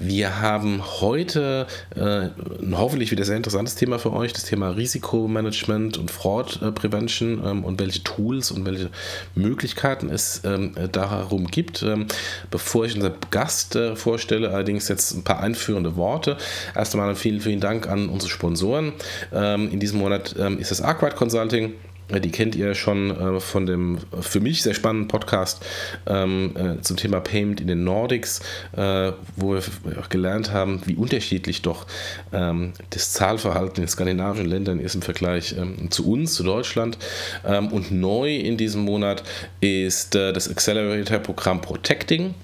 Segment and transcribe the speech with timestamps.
[0.00, 2.28] Wir haben heute äh,
[2.72, 7.64] hoffentlich wieder sehr interessantes Thema für euch, das Thema Risikomanagement und Fraud äh, Prevention ähm,
[7.64, 8.90] und welche Tools und welche
[9.36, 11.82] Möglichkeiten es ähm, darum gibt.
[11.82, 12.06] Ähm,
[12.50, 16.38] bevor ich unseren Gast äh, vorstelle, allerdings jetzt ein paar einführende Worte.
[16.74, 18.92] Erst einmal vielen, vielen Dank an unsere Sponsoren.
[19.32, 21.72] Ähm, in diesem Monat ähm, ist das Arkwright Consulting
[22.10, 25.64] die kennt ihr schon äh, von dem für mich sehr spannenden Podcast
[26.06, 28.40] ähm, äh, zum Thema Payment in den Nordics,
[28.76, 29.62] äh, wo wir
[30.00, 31.86] auch gelernt haben, wie unterschiedlich doch
[32.32, 36.98] ähm, das Zahlverhalten in skandinavischen Ländern ist im Vergleich ähm, zu uns, zu Deutschland.
[37.44, 39.22] Und neu in diesem Monat
[39.60, 42.34] ist äh, das Accelerator-Programm Protecting.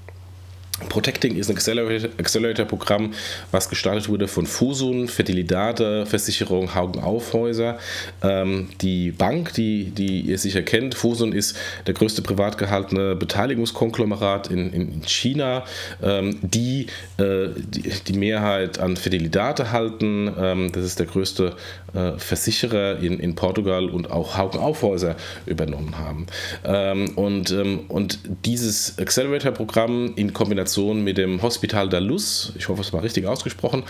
[0.89, 3.13] Protecting ist ein Accelerator-Programm,
[3.51, 7.79] was gestartet wurde von Fusun, Fertilidade, Versicherung Haugen Aufhäuser.
[8.23, 11.57] Ähm, die Bank, die, die ihr sicher kennt, Fusun ist
[11.87, 15.65] der größte privat gehaltene Beteiligungskonglomerat in, in China,
[16.03, 16.87] ähm, die,
[17.19, 20.33] äh, die, die Mehrheit an Fertilidade halten.
[20.39, 21.57] Ähm, das ist der größte
[21.93, 26.27] äh, Versicherer in, in Portugal und auch Haugen Aufhäuser übernommen haben.
[26.65, 32.69] Ähm, und, ähm, und dieses Accelerator-Programm in Kombination Kombination mit dem Hospital da Luz, ich
[32.69, 33.83] hoffe, es war richtig ausgesprochen,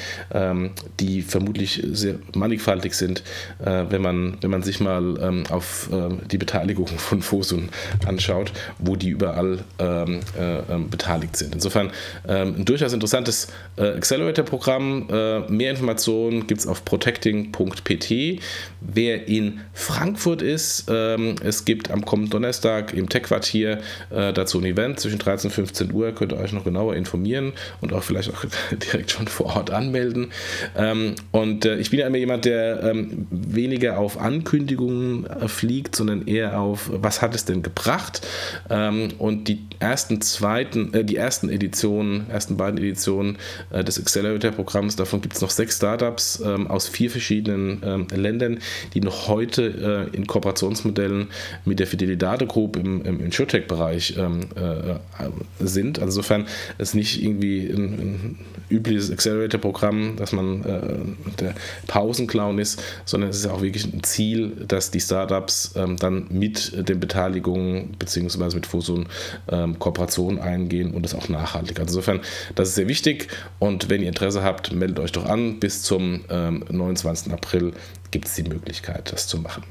[0.99, 3.23] Die vermutlich sehr mannigfaltig sind,
[3.63, 7.69] äh, wenn, man, wenn man sich mal ähm, auf ähm, die Beteiligung von Fosun
[8.05, 11.53] anschaut, wo die überall ähm, äh, ähm, beteiligt sind.
[11.53, 11.91] Insofern
[12.27, 13.47] ähm, ein durchaus interessantes
[13.77, 15.07] äh, Accelerator-Programm.
[15.09, 18.39] Äh, mehr Informationen gibt es auf protecting.pt.
[18.81, 23.79] Wer in Frankfurt ist, ähm, es gibt am kommenden Donnerstag im Tech-Quartier
[24.09, 26.11] äh, dazu ein Event zwischen 13 und 15 Uhr.
[26.13, 30.31] Könnt ihr euch noch genauer informieren und auch vielleicht auch direkt schon vor Ort anmelden.
[30.77, 35.95] Ähm, und äh, ich bin ja immer jemand, der ähm, weniger auf Ankündigungen äh, fliegt,
[35.95, 38.25] sondern eher auf, was hat es denn gebracht?
[38.69, 43.37] Ähm, und die ersten zweiten, äh, die ersten Editionen, ersten beiden Editionen
[43.71, 48.59] äh, des Accelerator-Programms, davon gibt es noch sechs Startups ähm, aus vier verschiedenen ähm, Ländern,
[48.93, 51.27] die noch heute äh, in Kooperationsmodellen
[51.65, 54.99] mit der Fidelidade Group im, im InsurTech-Bereich ähm, äh,
[55.59, 55.99] sind.
[55.99, 56.47] Also insofern
[56.77, 61.55] ist nicht irgendwie ein, ein übliches Accelerator-Programm, dass man äh, der
[61.87, 66.87] Pausenclown ist, sondern es ist auch wirklich ein Ziel, dass die Startups ähm, dann mit
[66.87, 68.55] den Beteiligungen bzw.
[68.55, 69.07] mit Fusion
[69.49, 71.79] ähm, Kooperationen eingehen und das auch nachhaltig.
[71.79, 72.21] Also insofern,
[72.55, 73.27] das ist sehr wichtig
[73.59, 75.59] und wenn ihr Interesse habt, meldet euch doch an.
[75.59, 77.31] Bis zum ähm, 29.
[77.33, 77.73] April
[78.11, 79.63] gibt es die Möglichkeit, das zu machen.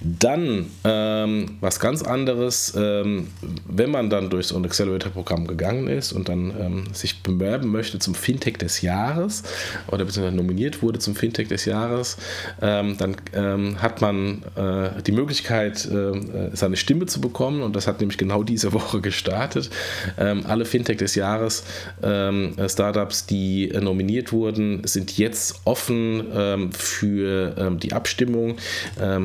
[0.00, 3.28] Dann ähm, was ganz anderes, ähm,
[3.66, 7.98] wenn man dann durch so ein Accelerator-Programm gegangen ist und dann ähm, sich bewerben möchte
[7.98, 9.42] zum Fintech des Jahres
[9.88, 12.16] oder beziehungsweise nominiert wurde zum Fintech des Jahres,
[12.60, 17.86] ähm, dann ähm, hat man äh, die Möglichkeit, äh, seine Stimme zu bekommen und das
[17.86, 19.70] hat nämlich genau diese Woche gestartet.
[20.18, 21.64] Ähm, alle Fintech des Jahres
[22.00, 28.56] Startups, die äh, nominiert wurden, sind jetzt offen für die Abstimmung.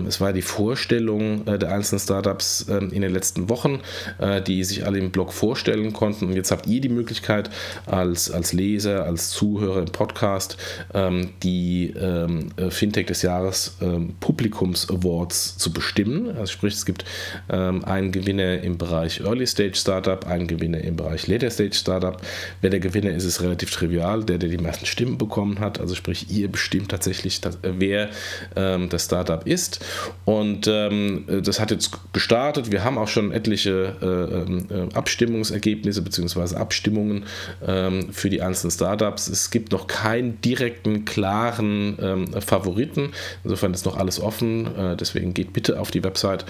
[0.08, 3.82] es war die Vorstellung äh, der einzelnen Startups ähm, in den letzten Wochen,
[4.20, 6.28] äh, die sich alle im Blog vorstellen konnten.
[6.28, 7.50] Und jetzt habt ihr die Möglichkeit,
[7.86, 10.56] als, als Leser, als Zuhörer im Podcast,
[10.94, 13.78] ähm, die ähm, äh, Fintech des Jahres
[14.22, 16.30] Publikums Awards zu bestimmen.
[16.38, 17.04] Also sprich, es gibt
[17.50, 22.22] einen Gewinner im Bereich Early Stage Startup, einen Gewinner im Bereich Later Stage Startup.
[22.62, 25.82] Wer der Gewinner ist, ist relativ trivial, der, der die meisten Stimmen bekommen hat.
[25.82, 28.10] Also sprich, ihr bestimmt tatsächlich, wer
[28.56, 29.84] das Startup ist.
[30.26, 32.72] Und ähm, das hat jetzt gestartet.
[32.72, 36.56] Wir haben auch schon etliche äh, äh, Abstimmungsergebnisse bzw.
[36.56, 37.26] Abstimmungen
[37.66, 39.28] ähm, für die einzelnen Startups.
[39.28, 43.12] Es gibt noch keinen direkten, klaren ähm, Favoriten.
[43.44, 44.68] Insofern ist noch alles offen.
[44.78, 46.46] Äh, deswegen geht bitte auf die Website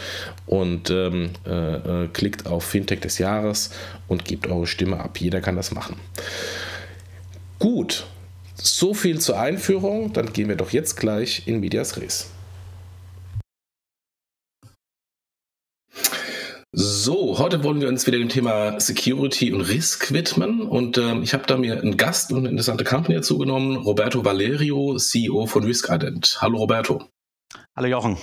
[0.46, 3.72] und ähm, äh, äh, klickt auf Fintech des Jahres
[4.08, 5.18] und gebt eure Stimme ab.
[5.20, 5.96] Jeder kann das machen.
[7.58, 8.06] Gut,
[8.56, 10.14] so viel zur Einführung.
[10.14, 12.30] Dann gehen wir doch jetzt gleich in Medias Res.
[17.06, 21.34] So, heute wollen wir uns wieder dem Thema Security und Risk widmen und ähm, ich
[21.34, 25.66] habe da mir einen Gast und eine interessante Company dazu genommen, Roberto Valerio, CEO von
[25.66, 26.38] Risk Ident.
[26.40, 27.10] Hallo Roberto.
[27.76, 28.18] Hallo Jochen.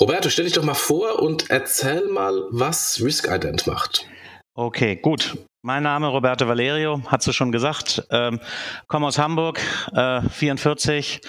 [0.00, 4.08] Roberto, stell dich doch mal vor und erzähl mal, was Risk Ident macht.
[4.54, 5.36] Okay, gut.
[5.60, 8.06] Mein Name Roberto Valerio, hast du schon gesagt.
[8.10, 8.40] Ähm,
[8.86, 9.60] komme aus Hamburg,
[9.92, 11.20] äh, 44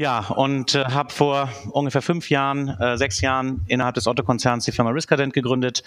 [0.00, 4.72] ja, und äh, habe vor ungefähr fünf Jahren, äh, sechs Jahren innerhalb des Otto-Konzerns die
[4.72, 5.82] Firma Riskadent gegründet.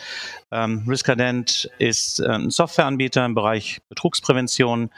[0.52, 4.92] Ähm, Riskadent ist äh, ein Softwareanbieter im Bereich Betrugsprävention.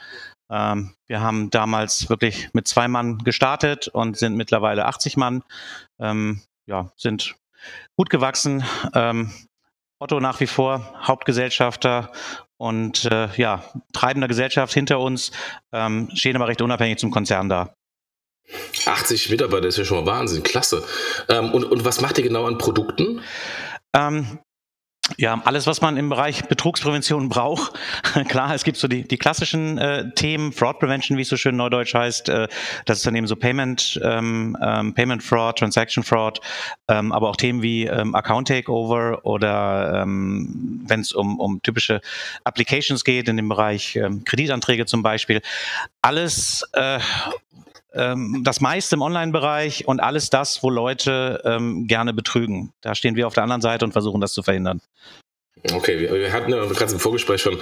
[0.50, 5.42] Ähm, wir haben damals wirklich mit zwei Mann gestartet und sind mittlerweile 80 Mann.
[5.98, 7.36] Ähm, ja, sind
[7.96, 8.64] gut gewachsen.
[8.92, 9.32] Ähm,
[9.98, 12.12] Otto nach wie vor Hauptgesellschafter
[12.58, 13.64] und äh, ja,
[13.94, 15.32] treibender Gesellschaft hinter uns,
[15.72, 17.72] ähm, stehen aber recht unabhängig zum Konzern da.
[18.84, 20.84] 80 Mitarbeiter ist ja schon mal Wahnsinn, klasse.
[21.28, 23.20] Ähm, und, und was macht ihr genau an Produkten?
[23.92, 24.38] Ähm,
[25.18, 27.78] ja, alles, was man im Bereich Betrugsprävention braucht.
[28.28, 31.56] Klar, es gibt so die, die klassischen äh, Themen, Fraud Prevention, wie es so schön
[31.56, 32.28] neudeutsch heißt.
[32.28, 32.48] Äh,
[32.86, 36.40] das ist dann eben so Payment, ähm, ähm, Payment Fraud, Transaction Fraud,
[36.88, 42.00] ähm, aber auch Themen wie ähm, Account Takeover oder ähm, wenn es um, um typische
[42.42, 45.40] Applications geht, in dem Bereich ähm, Kreditanträge zum Beispiel.
[46.02, 46.98] Alles, äh,
[47.96, 52.72] ähm, das meiste im Online-Bereich und alles das, wo Leute ähm, gerne betrügen.
[52.80, 54.80] Da stehen wir auf der anderen Seite und versuchen das zu verhindern.
[55.72, 57.58] Okay, wir, wir hatten ja gerade im Vorgespräch schon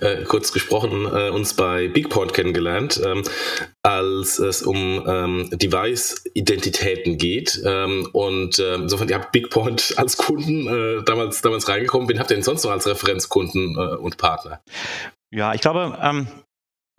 [0.00, 3.22] äh, kurz gesprochen, äh, uns bei BigPoint kennengelernt, ähm,
[3.82, 7.60] als es um ähm, Device-Identitäten geht.
[7.64, 12.08] Ähm, und äh, insofern, ihr habt BigPoint als Kunden äh, damals, damals reingekommen.
[12.08, 14.60] Wen habt ihr denn sonst noch als Referenzkunden äh, und Partner?
[15.30, 16.26] Ja, ich glaube, ähm,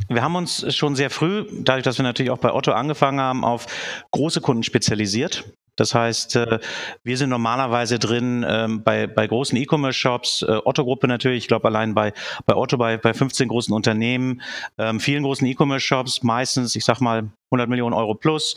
[0.10, 3.44] wir haben uns schon sehr früh, dadurch, dass wir natürlich auch bei Otto angefangen haben,
[3.44, 3.66] auf
[4.12, 5.46] große Kunden spezialisiert.
[5.78, 6.60] Das heißt, äh,
[7.04, 11.94] wir sind normalerweise drin ähm, bei, bei großen E-Commerce-Shops, äh, Otto-Gruppe natürlich, ich glaube allein
[11.94, 12.14] bei,
[12.46, 14.42] bei Otto, bei, bei 15 großen Unternehmen,
[14.78, 18.56] ähm, vielen großen E-Commerce-Shops, meistens, ich sag mal, 100 Millionen Euro plus.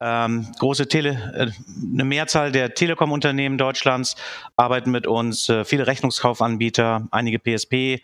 [0.00, 1.50] Ähm, große Tele, äh,
[1.92, 4.16] eine Mehrzahl der Telekom-Unternehmen Deutschlands
[4.56, 8.02] arbeiten mit uns, viele Rechnungskaufanbieter, einige PSP.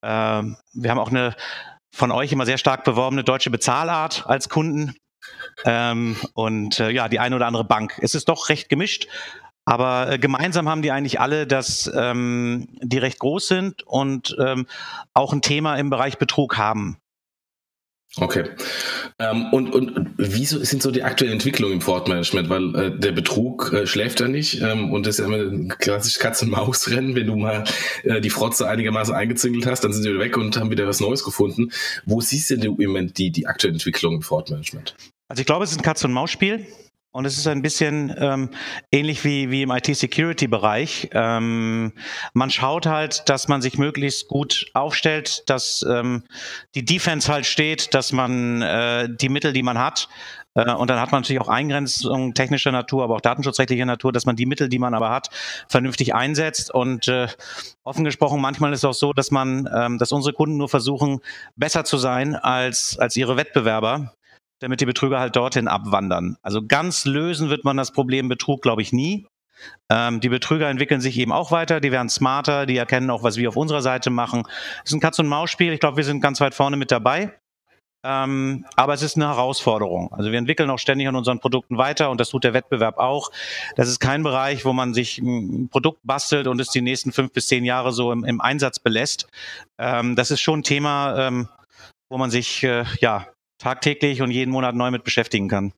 [0.00, 1.34] Wir haben auch eine
[1.98, 4.94] von euch immer sehr stark beworbene deutsche Bezahlart als Kunden.
[5.64, 7.98] Ähm, und äh, ja, die eine oder andere Bank.
[8.00, 9.08] Es ist doch recht gemischt.
[9.64, 14.66] Aber äh, gemeinsam haben die eigentlich alle, dass ähm, die recht groß sind und ähm,
[15.12, 16.96] auch ein Thema im Bereich Betrug haben.
[18.16, 18.44] Okay.
[19.18, 22.48] Ähm, und, und wieso sind so die aktuellen Entwicklungen im Fraud-Management?
[22.48, 25.68] Weil äh, der Betrug äh, schläft ja nicht ähm, und das ist ja immer ein
[25.78, 27.14] klassisches Katz-und-Maus-Rennen.
[27.14, 27.64] Wenn du mal
[28.04, 31.00] äh, die Frotze einigermaßen eingezingelt hast, dann sind sie wieder weg und haben wieder was
[31.00, 31.70] Neues gefunden.
[32.06, 34.96] Wo siehst du denn im Moment die, die aktuellen Entwicklungen im Fraud-Management?
[35.28, 36.66] Also ich glaube, es ist ein Katz-und-Maus-Spiel.
[37.18, 38.50] Und es ist ein bisschen ähm,
[38.92, 41.10] ähnlich wie, wie im IT-Security-Bereich.
[41.14, 41.92] Ähm,
[42.32, 46.22] man schaut halt, dass man sich möglichst gut aufstellt, dass ähm,
[46.76, 50.08] die Defense halt steht, dass man äh, die Mittel, die man hat,
[50.54, 54.24] äh, und dann hat man natürlich auch Eingrenzungen technischer Natur, aber auch datenschutzrechtlicher Natur, dass
[54.24, 55.28] man die Mittel, die man aber hat,
[55.68, 56.72] vernünftig einsetzt.
[56.72, 57.26] Und äh,
[57.82, 61.18] offen gesprochen, manchmal ist es auch so, dass man, ähm, dass unsere Kunden nur versuchen,
[61.56, 64.14] besser zu sein als, als ihre Wettbewerber
[64.60, 66.36] damit die Betrüger halt dorthin abwandern.
[66.42, 69.26] Also ganz lösen wird man das Problem Betrug, glaube ich, nie.
[69.90, 73.36] Ähm, die Betrüger entwickeln sich eben auch weiter, die werden smarter, die erkennen auch, was
[73.36, 74.44] wir auf unserer Seite machen.
[74.84, 77.32] Es ist ein Katz-und-Maus-Spiel, ich glaube, wir sind ganz weit vorne mit dabei.
[78.04, 80.12] Ähm, aber es ist eine Herausforderung.
[80.12, 83.32] Also wir entwickeln auch ständig an unseren Produkten weiter und das tut der Wettbewerb auch.
[83.74, 87.32] Das ist kein Bereich, wo man sich ein Produkt bastelt und es die nächsten fünf
[87.32, 89.26] bis zehn Jahre so im, im Einsatz belässt.
[89.78, 91.48] Ähm, das ist schon ein Thema, ähm,
[92.08, 93.26] wo man sich äh, ja
[93.58, 95.72] tagtäglich und jeden Monat neu mit beschäftigen kann.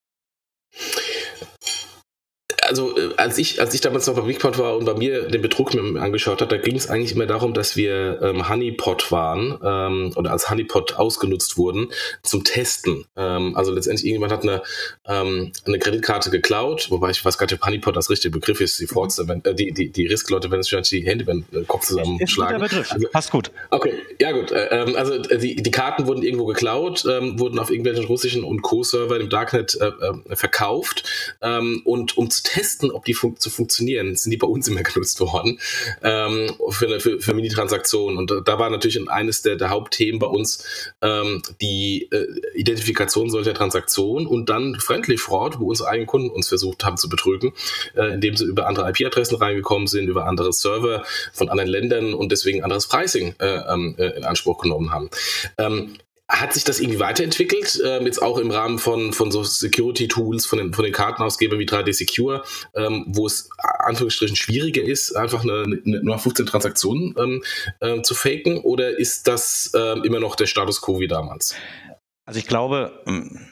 [2.71, 5.43] Also äh, als ich, als ich damals noch bei Bigpot war und bei mir den
[5.43, 9.59] Betrug mir angeschaut hat, da ging es eigentlich immer darum, dass wir ähm, Honeypot waren
[9.63, 11.89] ähm, oder als Honeypot ausgenutzt wurden
[12.23, 13.05] zum Testen.
[13.17, 14.63] Ähm, also letztendlich irgendjemand hat eine,
[15.07, 18.79] ähm, eine Kreditkarte geklaut, wobei ich weiß gar nicht, ob Honeypot das richtige Begriff ist.
[18.79, 21.67] Die Forze, wenn, äh, die, die, die Risk-Leute, wenn es schon die Hände wenn den
[21.67, 22.63] Kopf zusammenschlagen.
[22.63, 22.93] Ist Begriff.
[22.93, 23.51] Also, Passt gut.
[23.71, 24.53] Okay, ja gut.
[24.53, 28.45] Äh, ähm, also äh, die, die Karten wurden irgendwo geklaut, ähm, wurden auf irgendwelchen russischen
[28.45, 31.03] und Co-Server im Darknet äh, äh, verkauft
[31.43, 32.60] ähm, und um zu testen,
[32.93, 35.59] ob die fun zu funktionieren, sind die bei uns immer genutzt worden
[36.03, 38.19] ähm, für, für, für Mini-Transaktionen.
[38.19, 40.65] Und da war natürlich eines der, der Hauptthemen bei uns
[41.03, 46.49] ähm, die äh, Identifikation solcher Transaktionen und dann Friendly Fraud, wo unsere eigenen Kunden uns
[46.49, 47.53] versucht haben zu betrügen,
[47.97, 52.33] äh, indem sie über andere IP-Adressen reingekommen sind, über andere Server von anderen Ländern und
[52.33, 55.11] deswegen anderes Pricing äh, ähm, äh, in Anspruch genommen haben.
[55.59, 55.97] Ähm,
[56.31, 60.59] hat sich das irgendwie weiterentwickelt, ähm, jetzt auch im Rahmen von, von so Security-Tools, von
[60.59, 62.45] den, von den Kartenausgebern wie 3D Secure,
[62.75, 67.43] ähm, wo es Anführungsstrichen schwieriger ist, einfach eine, eine, nur 15 Transaktionen ähm,
[67.81, 68.59] äh, zu faken?
[68.59, 71.55] Oder ist das äh, immer noch der Status quo wie damals?
[72.27, 73.50] Also ich glaube, ähm,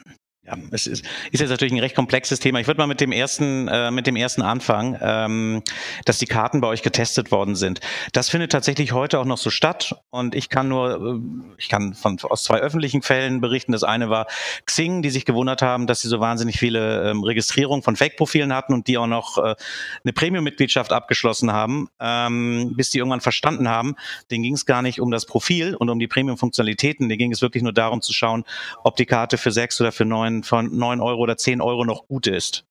[0.49, 2.59] ja, es ist, ist jetzt natürlich ein recht komplexes Thema.
[2.59, 5.63] Ich würde mal mit dem ersten, äh, mit dem ersten anfangen, ähm,
[6.05, 7.81] dass die Karten bei euch getestet worden sind.
[8.13, 11.19] Das findet tatsächlich heute auch noch so statt und ich kann nur, äh,
[11.57, 13.73] ich kann von, aus zwei öffentlichen Fällen berichten.
[13.73, 14.27] Das eine war
[14.65, 18.73] Xing, die sich gewundert haben, dass sie so wahnsinnig viele ähm, Registrierungen von Fake-Profilen hatten
[18.73, 19.55] und die auch noch äh,
[20.03, 23.95] eine Premium-Mitgliedschaft abgeschlossen haben, ähm, bis die irgendwann verstanden haben,
[24.31, 27.41] denen ging es gar nicht um das Profil und um die Premium-Funktionalitäten, denen ging es
[27.41, 28.45] wirklich nur darum zu schauen,
[28.83, 32.07] ob die Karte für sechs oder für neun von, neun Euro oder zehn Euro noch
[32.07, 32.65] gut ist.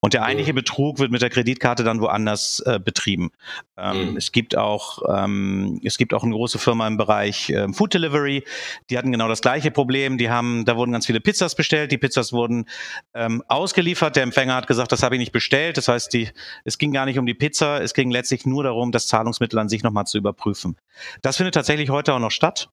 [0.00, 3.30] Und der eigentliche Betrug wird mit der Kreditkarte dann woanders äh, betrieben.
[3.76, 4.16] Ähm, mhm.
[4.16, 8.44] Es gibt auch ähm, es gibt auch eine große Firma im Bereich ähm, Food Delivery.
[8.88, 10.18] Die hatten genau das gleiche Problem.
[10.18, 11.92] Die haben, da wurden ganz viele Pizzas bestellt.
[11.92, 12.66] Die Pizzas wurden
[13.14, 14.16] ähm, ausgeliefert.
[14.16, 15.76] Der Empfänger hat gesagt, das habe ich nicht bestellt.
[15.76, 16.30] Das heißt, die,
[16.64, 17.82] es ging gar nicht um die Pizza.
[17.82, 20.76] Es ging letztlich nur darum, das Zahlungsmittel an sich nochmal zu überprüfen.
[21.22, 22.70] Das findet tatsächlich heute auch noch statt.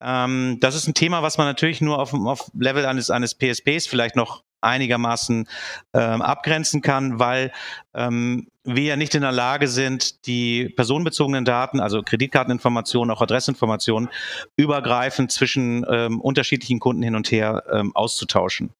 [0.00, 3.86] Ähm, das ist ein Thema, was man natürlich nur auf, auf Level eines, eines PSPs
[3.86, 5.48] vielleicht noch einigermaßen
[5.94, 7.52] ähm, abgrenzen kann, weil
[7.94, 14.08] ähm, wir ja nicht in der Lage sind, die personenbezogenen Daten, also Kreditkarteninformationen, auch Adressinformationen,
[14.56, 18.70] übergreifend zwischen ähm, unterschiedlichen Kunden hin und her ähm, auszutauschen.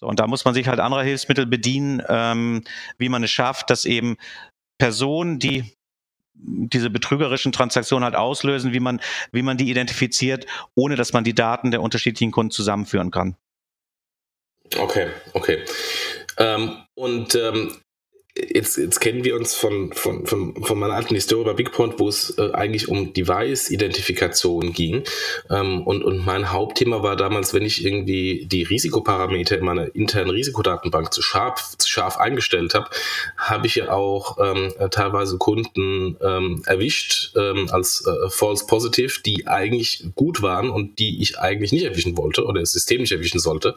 [0.00, 2.64] So, und da muss man sich halt anderer Hilfsmittel bedienen, ähm,
[2.98, 4.16] wie man es schafft, dass eben
[4.78, 5.72] Personen, die
[6.34, 9.00] diese betrügerischen Transaktionen halt auslösen, wie man,
[9.32, 13.36] wie man die identifiziert, ohne dass man die Daten der unterschiedlichen Kunden zusammenführen kann.
[14.78, 15.64] Okay, okay.
[16.38, 17.76] Ähm, und ähm,
[18.36, 22.08] jetzt, jetzt kennen wir uns von, von, von, von meiner alten Historie bei BigPoint, wo
[22.08, 25.04] es äh, eigentlich um Device-Identifikation ging.
[25.50, 30.30] Ähm, und, und mein Hauptthema war damals, wenn ich irgendwie die Risikoparameter in meiner internen
[30.30, 32.90] Risikodatenbank zu scharf, zu scharf eingestellt habe,
[33.36, 39.46] habe ich ja auch ähm, teilweise Kunden ähm, erwischt ähm, als äh, False Positive, die
[39.46, 43.38] eigentlich gut waren und die ich eigentlich nicht erwischen wollte oder das System nicht erwischen
[43.38, 43.76] sollte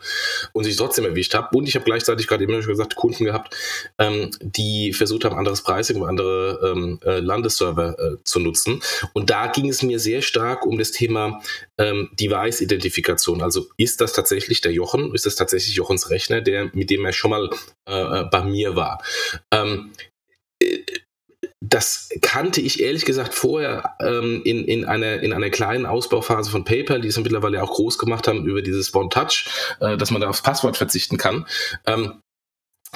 [0.54, 1.56] und sich trotzdem erwischt habe.
[1.56, 3.56] Und ich habe gleichzeitig gerade eben schon gesagt, Kunden gehabt,
[4.00, 8.82] ähm, die versucht haben, anderes Pricing, andere ähm, äh, Landesserver äh, zu nutzen.
[9.14, 11.42] Und da ging es mir sehr stark um das Thema
[11.78, 13.42] ähm, Device-Identifikation.
[13.42, 15.14] Also ist das tatsächlich der Jochen?
[15.14, 17.50] Ist das tatsächlich Jochens Rechner, der, mit dem er schon mal
[17.88, 19.04] äh, äh bei mir war?
[19.52, 19.92] Ähm,
[20.62, 20.80] äh,
[21.60, 26.64] das kannte ich ehrlich gesagt vorher ähm, in, in, einer, in einer kleinen Ausbauphase von
[26.64, 29.50] PayPal, die es mittlerweile auch groß gemacht haben über dieses One Touch,
[29.80, 31.48] äh, dass man da aufs Passwort verzichten kann.
[31.86, 32.22] Ähm,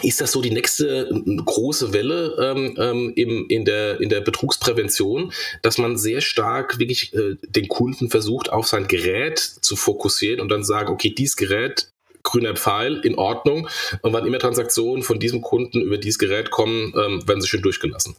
[0.01, 1.09] ist das so die nächste
[1.45, 5.31] große Welle ähm, ähm, im, in, der, in der Betrugsprävention,
[5.61, 10.49] dass man sehr stark wirklich äh, den Kunden versucht, auf sein Gerät zu fokussieren und
[10.49, 11.91] dann sagen, okay, dieses Gerät
[12.23, 13.67] grüner Pfeil, in Ordnung.
[14.01, 17.61] Und wann immer Transaktionen von diesem Kunden über dieses Gerät kommen, ähm, werden sie schön
[17.61, 18.15] durchgelassen.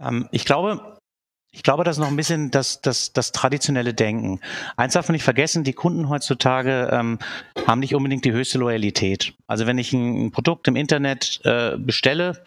[0.00, 0.95] Ähm, ich glaube,
[1.50, 4.40] ich glaube, das ist noch ein bisschen das, das, das traditionelle Denken.
[4.76, 7.18] Eins darf man nicht vergessen, die Kunden heutzutage ähm,
[7.66, 9.32] haben nicht unbedingt die höchste Loyalität.
[9.46, 12.44] Also wenn ich ein Produkt im Internet äh, bestelle,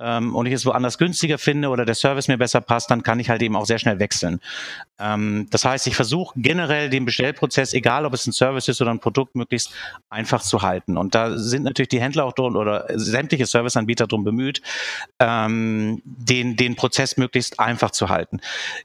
[0.00, 3.20] ähm, und ich es woanders günstiger finde oder der Service mir besser passt, dann kann
[3.20, 4.40] ich halt eben auch sehr schnell wechseln.
[4.98, 8.90] Ähm, das heißt, ich versuche generell den Bestellprozess, egal ob es ein Service ist oder
[8.90, 9.72] ein Produkt, möglichst
[10.08, 10.96] einfach zu halten.
[10.96, 14.62] Und da sind natürlich die Händler auch drum oder sämtliche Serviceanbieter drum bemüht,
[15.18, 18.40] ähm, den, den Prozess möglichst einfach zu halten.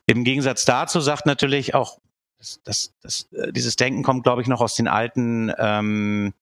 [0.05, 1.99] Im Gegensatz dazu sagt natürlich auch,
[2.37, 6.33] das, das, das, äh, dieses Denken kommt, glaube ich, noch aus den alten ähm,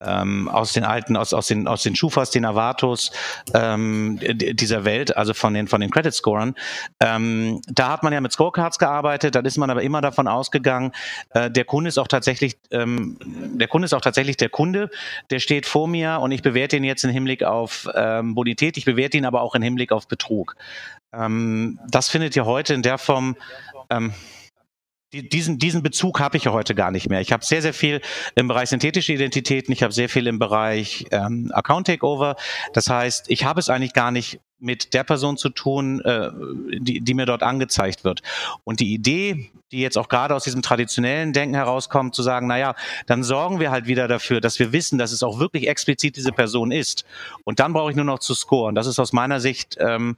[0.00, 3.10] ähm, aus den alten, aus, aus den, aus den Schufas, den Avatos
[3.54, 6.54] ähm, dieser Welt, also von den, von den Credit Scorern.
[7.00, 10.92] Ähm, da hat man ja mit Scorecards gearbeitet, da ist man aber immer davon ausgegangen,
[11.30, 14.90] äh, der Kunde ist auch tatsächlich, ähm, der Kunde ist auch tatsächlich der Kunde,
[15.30, 18.84] der steht vor mir und ich bewerte ihn jetzt im Hinblick auf ähm, Bonität, ich
[18.84, 20.56] bewerte ihn aber auch im Hinblick auf Betrug.
[21.12, 23.36] Ähm, das findet ja heute in der Form
[23.90, 24.12] ähm,
[25.12, 27.20] diesen, diesen Bezug habe ich ja heute gar nicht mehr.
[27.20, 28.00] Ich habe sehr, sehr viel
[28.34, 32.36] im Bereich synthetische Identitäten, ich habe sehr viel im Bereich ähm, Account Takeover.
[32.74, 36.30] Das heißt, ich habe es eigentlich gar nicht mit der Person zu tun, äh,
[36.80, 38.22] die, die mir dort angezeigt wird.
[38.64, 42.74] Und die Idee, die jetzt auch gerade aus diesem traditionellen Denken herauskommt, zu sagen, naja,
[43.06, 46.32] dann sorgen wir halt wieder dafür, dass wir wissen, dass es auch wirklich explizit diese
[46.32, 47.04] Person ist.
[47.44, 48.74] Und dann brauche ich nur noch zu scoren.
[48.74, 50.16] Das ist aus meiner Sicht ähm,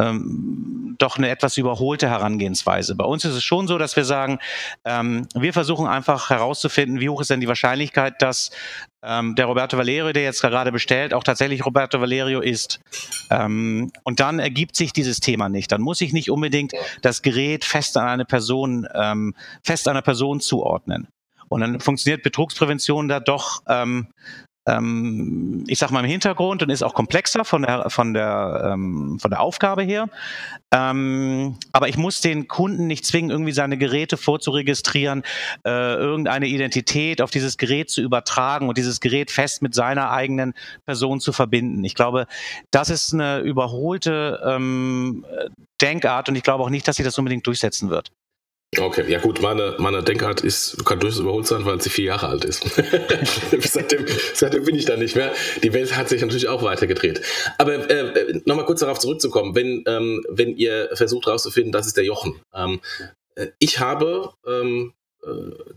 [0.00, 2.94] ähm, doch eine etwas überholte Herangehensweise.
[2.94, 4.38] Bei uns ist es schon so, dass wir sagen,
[4.84, 8.50] ähm, wir versuchen einfach herauszufinden, wie hoch ist denn die Wahrscheinlichkeit, dass
[9.02, 12.80] ähm, der Roberto Valerio, der jetzt gerade bestellt, auch tatsächlich Roberto Valerio ist.
[13.30, 15.70] Ähm, und dann ergibt sich dieses Thema nicht.
[15.70, 20.40] Dann muss ich nicht unbedingt das Gerät fest an eine Person, ähm, fest einer Person
[20.40, 21.08] zuordnen.
[21.48, 24.08] Und dann funktioniert Betrugsprävention da doch ähm,
[24.68, 29.18] ähm, ich sag mal, im Hintergrund und ist auch komplexer von der, von der, ähm,
[29.20, 30.08] von der Aufgabe her.
[30.70, 35.22] Ähm, aber ich muss den Kunden nicht zwingen, irgendwie seine Geräte vorzuregistrieren,
[35.64, 40.52] äh, irgendeine Identität auf dieses Gerät zu übertragen und dieses Gerät fest mit seiner eigenen
[40.84, 41.82] Person zu verbinden.
[41.84, 42.26] Ich glaube,
[42.70, 45.24] das ist eine überholte ähm,
[45.80, 48.12] Denkart und ich glaube auch nicht, dass sie das unbedingt durchsetzen wird.
[48.76, 52.28] Okay, ja gut, meine, meine Denkart ist, kann durchaus überholt sein, weil sie vier Jahre
[52.28, 52.64] alt ist.
[53.62, 55.32] seitdem, seitdem bin ich da nicht mehr.
[55.62, 57.22] Die Welt hat sich natürlich auch weitergedreht.
[57.56, 62.04] Aber äh, nochmal kurz darauf zurückzukommen, wenn, ähm, wenn ihr versucht herauszufinden, das ist der
[62.04, 62.40] Jochen.
[62.54, 62.80] Ähm,
[63.36, 65.28] äh, ich habe ähm, äh,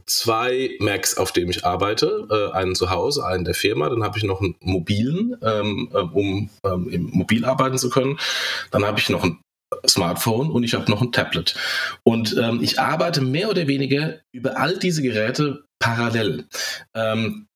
[0.06, 2.28] zwei Macs, auf denen ich arbeite.
[2.30, 3.90] Äh, einen zu Hause, einen der Firma.
[3.90, 8.20] Dann habe ich noch einen mobilen, ähm, äh, um ähm, Mobil arbeiten zu können.
[8.72, 9.40] Dann habe ich noch einen
[9.88, 11.56] Smartphone und ich habe noch ein Tablet.
[12.04, 16.46] Und ähm, ich arbeite mehr oder weniger über all diese Geräte parallel.
[16.94, 17.48] Ähm,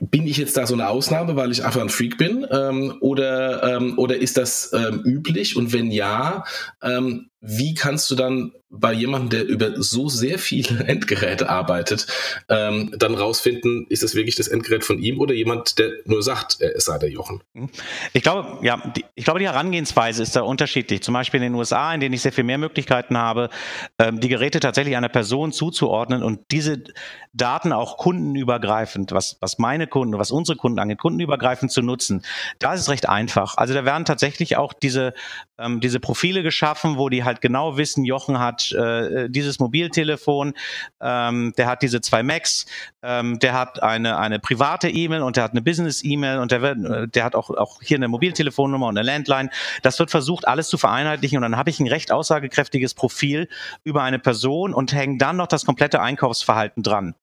[0.00, 2.46] bin ich jetzt da so eine Ausnahme, weil ich einfach ein Freak bin?
[2.50, 5.56] Ähm, oder, ähm, oder ist das ähm, üblich?
[5.56, 6.44] Und wenn ja,
[6.82, 12.06] ähm, wie kannst du dann bei jemandem, der über so sehr viele Endgeräte arbeitet,
[12.48, 16.60] ähm, dann rausfinden, ist das wirklich das Endgerät von ihm oder jemand, der nur sagt,
[16.60, 17.42] es sei der Jochen?
[17.52, 17.68] Mhm.
[18.12, 21.02] Ich glaube, ja, die, ich glaube, die Herangehensweise ist da unterschiedlich.
[21.02, 23.50] Zum Beispiel in den USA, in denen ich sehr viel mehr Möglichkeiten habe,
[23.98, 26.84] ähm, die Geräte tatsächlich einer Person zuzuordnen und diese
[27.32, 32.22] Daten auch kundenübergreifend, was, was meine Kunden, was unsere Kunden angeht, kundenübergreifend zu nutzen.
[32.58, 33.56] Da ist es recht einfach.
[33.56, 35.14] Also da werden tatsächlich auch diese,
[35.58, 40.54] ähm, diese Profile geschaffen, wo die halt halt genau wissen, Jochen hat äh, dieses Mobiltelefon,
[41.00, 42.66] ähm, der hat diese zwei Macs,
[43.02, 46.84] ähm, der hat eine, eine private E-Mail und der hat eine Business-E-Mail und der, wird,
[46.84, 49.50] äh, der hat auch, auch hier eine Mobiltelefonnummer und eine Landline.
[49.82, 53.48] Das wird versucht, alles zu vereinheitlichen und dann habe ich ein recht aussagekräftiges Profil
[53.84, 57.14] über eine Person und hänge dann noch das komplette Einkaufsverhalten dran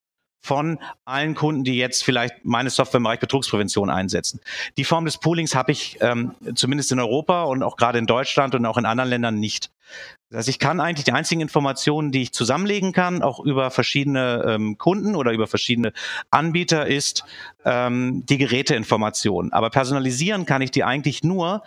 [0.42, 4.40] von allen Kunden, die jetzt vielleicht meine Software im Bereich Betrugsprävention einsetzen.
[4.78, 8.56] Die Form des Poolings habe ich ähm, zumindest in Europa und auch gerade in Deutschland
[8.56, 9.72] und auch in anderen Ländern nicht.
[10.30, 14.44] Das heißt, ich kann eigentlich die einzigen Informationen, die ich zusammenlegen kann, auch über verschiedene
[14.46, 15.94] ähm, Kunden oder über verschiedene
[16.32, 17.24] Anbieter, ist
[17.64, 19.54] ähm, die Geräteinformation.
[19.54, 21.64] Aber personalisieren kann ich die eigentlich nur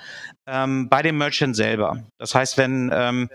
[0.46, 2.02] ähm, bei dem Merchant selber.
[2.18, 3.30] Das heißt, wenn ähm,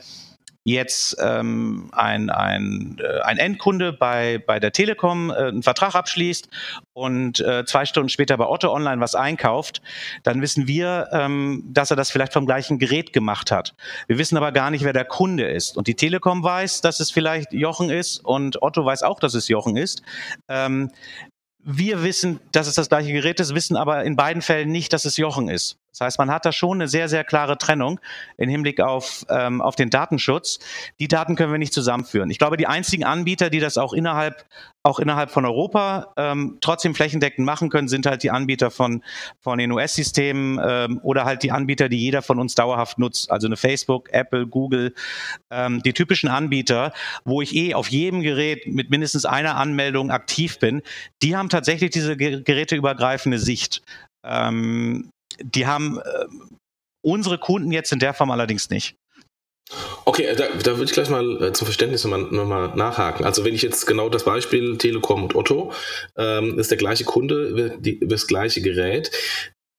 [0.66, 6.50] jetzt ähm, ein, ein, äh, ein Endkunde bei, bei der Telekom äh, einen Vertrag abschließt
[6.94, 9.84] und äh, zwei Stunden später bei Otto Online was einkauft,
[10.24, 13.76] dann wissen wir, ähm, dass er das vielleicht vom gleichen Gerät gemacht hat.
[14.08, 15.78] Wir wissen aber gar nicht, wer der Kunde ist.
[15.78, 19.48] Und die Telekom weiß, dass es vielleicht Jochen ist und Otto weiß auch, dass es
[19.48, 20.02] Jochen ist.
[20.50, 20.90] Ähm,
[21.64, 25.06] wir wissen, dass es das gleiche Gerät ist, wissen aber in beiden Fällen nicht, dass
[25.06, 25.78] es Jochen ist.
[25.96, 28.02] Das heißt, man hat da schon eine sehr, sehr klare Trennung
[28.36, 30.60] im Hinblick auf, ähm, auf den Datenschutz.
[31.00, 32.30] Die Daten können wir nicht zusammenführen.
[32.30, 34.46] Ich glaube, die einzigen Anbieter, die das auch innerhalb,
[34.84, 39.04] auch innerhalb von Europa ähm, trotzdem flächendeckend machen können, sind halt die Anbieter von,
[39.40, 43.32] von den US-Systemen ähm, oder halt die Anbieter, die jeder von uns dauerhaft nutzt.
[43.32, 44.94] Also eine Facebook, Apple, Google,
[45.50, 46.92] ähm, die typischen Anbieter,
[47.24, 50.82] wo ich eh auf jedem Gerät mit mindestens einer Anmeldung aktiv bin,
[51.24, 53.82] die haben tatsächlich diese geräteübergreifende Sicht.
[55.42, 56.26] Die haben äh,
[57.02, 58.98] unsere Kunden jetzt in der Form allerdings nicht.
[60.06, 63.26] Okay, da, da würde ich gleich mal äh, zum Verständnis nochmal noch mal nachhaken.
[63.26, 65.74] Also wenn ich jetzt genau das Beispiel Telekom und Otto,
[66.18, 69.10] ähm, ist der gleiche Kunde, die, das gleiche Gerät.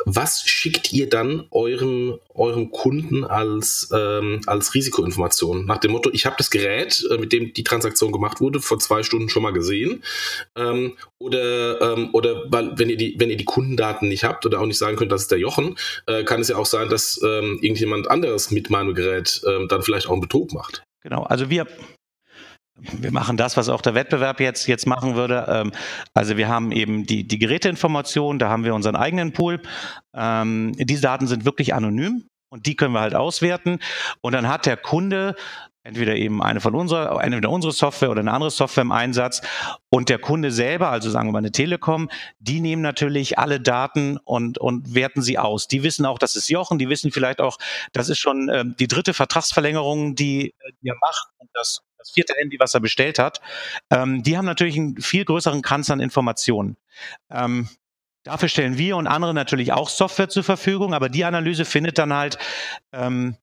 [0.09, 5.66] Was schickt ihr dann eurem, eurem Kunden als, ähm, als Risikoinformation?
[5.66, 8.79] Nach dem Motto, ich habe das Gerät, äh, mit dem die Transaktion gemacht wurde, vor
[8.79, 10.05] zwei Stunden schon mal gesehen.
[10.55, 14.61] Ähm, oder ähm, oder weil, wenn ihr die, wenn ihr die Kundendaten nicht habt oder
[14.61, 17.21] auch nicht sagen könnt, das ist der Jochen, äh, kann es ja auch sein, dass
[17.25, 20.85] ähm, irgendjemand anderes mit meinem Gerät ähm, dann vielleicht auch einen Betrug macht.
[21.03, 21.66] Genau, also wir,
[22.79, 25.47] wir machen das, was auch der Wettbewerb jetzt, jetzt machen würde.
[25.49, 25.73] Ähm,
[26.15, 29.61] also wir haben eben die, die Geräteinformationen, da haben wir unseren eigenen Pool.
[30.15, 33.79] Ähm, diese Daten sind wirklich anonym und die können wir halt auswerten.
[34.21, 35.35] Und dann hat der Kunde
[35.87, 39.41] entweder eben eine von unserer, entweder unsere Software oder eine andere Software im Einsatz.
[39.89, 42.11] Und der Kunde selber, also sagen wir mal eine Telekom,
[42.41, 45.69] die nehmen natürlich alle Daten und, und werten sie aus.
[45.69, 47.59] Die wissen auch, das ist Jochen, die wissen vielleicht auch,
[47.93, 52.35] das ist schon äh, die dritte Vertragsverlängerung, die, die er macht und das, das vierte
[52.38, 53.40] Handy, was er bestellt hat.
[53.90, 56.77] Ähm, die haben natürlich einen viel größeren Kranz an Informationen.
[57.31, 57.69] Ähm,
[58.27, 62.12] Dafür stellen wir und andere natürlich auch Software zur Verfügung, aber die Analyse findet dann
[62.12, 62.38] halt
[62.92, 63.37] ähm,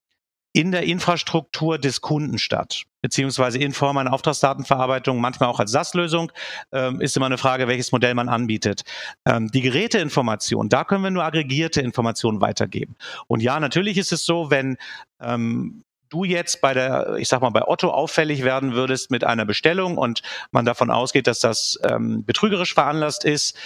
[0.52, 6.34] in der Infrastruktur des Kunden statt, beziehungsweise in Form einer Auftragsdatenverarbeitung, manchmal auch als SAS-Lösung,
[6.74, 8.84] ähm, ist immer eine Frage, welches Modell man anbietet.
[9.26, 12.98] Ähm, die Geräteinformation, da können wir nur aggregierte Informationen weitergeben.
[13.28, 14.76] Und ja, natürlich ist es so, wenn
[15.22, 19.46] ähm, du jetzt bei der, ich sag mal, bei Otto auffällig werden würdest mit einer
[19.46, 20.22] Bestellung und
[20.52, 23.58] man davon ausgeht, dass das ähm, betrügerisch veranlasst ist,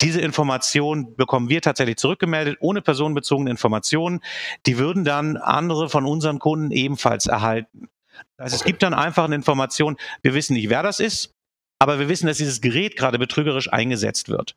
[0.00, 4.20] diese Information bekommen wir tatsächlich zurückgemeldet, ohne personenbezogene Informationen.
[4.66, 7.88] Die würden dann andere von unseren Kunden ebenfalls erhalten.
[8.36, 11.32] Also es gibt dann einfach eine Information, wir wissen nicht, wer das ist,
[11.78, 14.54] aber wir wissen, dass dieses Gerät gerade betrügerisch eingesetzt wird.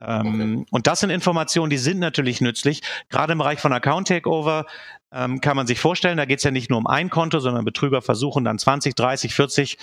[0.00, 0.66] Ähm, okay.
[0.70, 2.82] Und das sind Informationen, die sind natürlich nützlich.
[3.08, 4.66] Gerade im Bereich von Account Takeover
[5.12, 7.64] ähm, kann man sich vorstellen, da geht es ja nicht nur um ein Konto, sondern
[7.64, 9.78] Betrüger versuchen dann 20, 30, 40,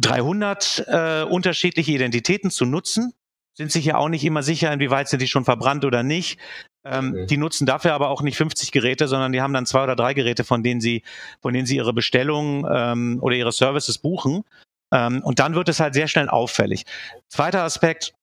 [0.00, 3.12] 300 äh, unterschiedliche Identitäten zu nutzen.
[3.54, 6.38] Sind sich ja auch nicht immer sicher, inwieweit sind die schon verbrannt oder nicht.
[6.84, 7.26] Ähm, okay.
[7.26, 10.14] Die nutzen dafür aber auch nicht 50 Geräte, sondern die haben dann zwei oder drei
[10.14, 11.02] Geräte, von denen sie,
[11.40, 14.44] von denen sie ihre Bestellungen ähm, oder ihre Services buchen.
[14.92, 16.84] Ähm, und dann wird es halt sehr schnell auffällig.
[17.28, 18.14] Zweiter Aspekt,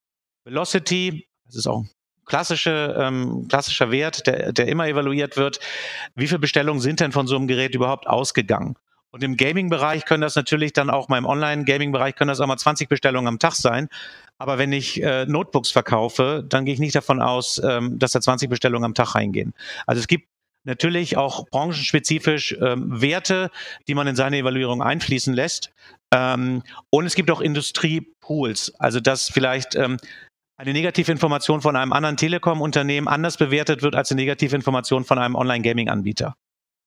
[0.50, 1.90] Velocity, das ist auch ein
[2.26, 5.60] klassische, ähm, klassischer Wert, der, der immer evaluiert wird.
[6.16, 8.76] Wie viele Bestellungen sind denn von so einem Gerät überhaupt ausgegangen?
[9.12, 12.58] Und im Gaming-Bereich können das natürlich dann auch mal im Online-Gaming-Bereich können das auch mal
[12.58, 13.90] 20 Bestellungen am Tag sein.
[14.38, 18.22] Aber wenn ich äh, Notebooks verkaufe, dann gehe ich nicht davon aus, ähm, dass da
[18.22, 19.54] 20 Bestellungen am Tag reingehen.
[19.88, 20.28] Also es gibt
[20.64, 23.50] natürlich auch branchenspezifisch ähm, Werte,
[23.88, 25.72] die man in seine Evaluierung einfließen lässt.
[26.14, 29.98] Ähm, und es gibt auch Industriepools, also dass vielleicht ähm,
[30.60, 36.36] eine Negativinformation von einem anderen Telekom-Unternehmen anders bewertet wird als eine Negativinformation von einem Online-Gaming-Anbieter.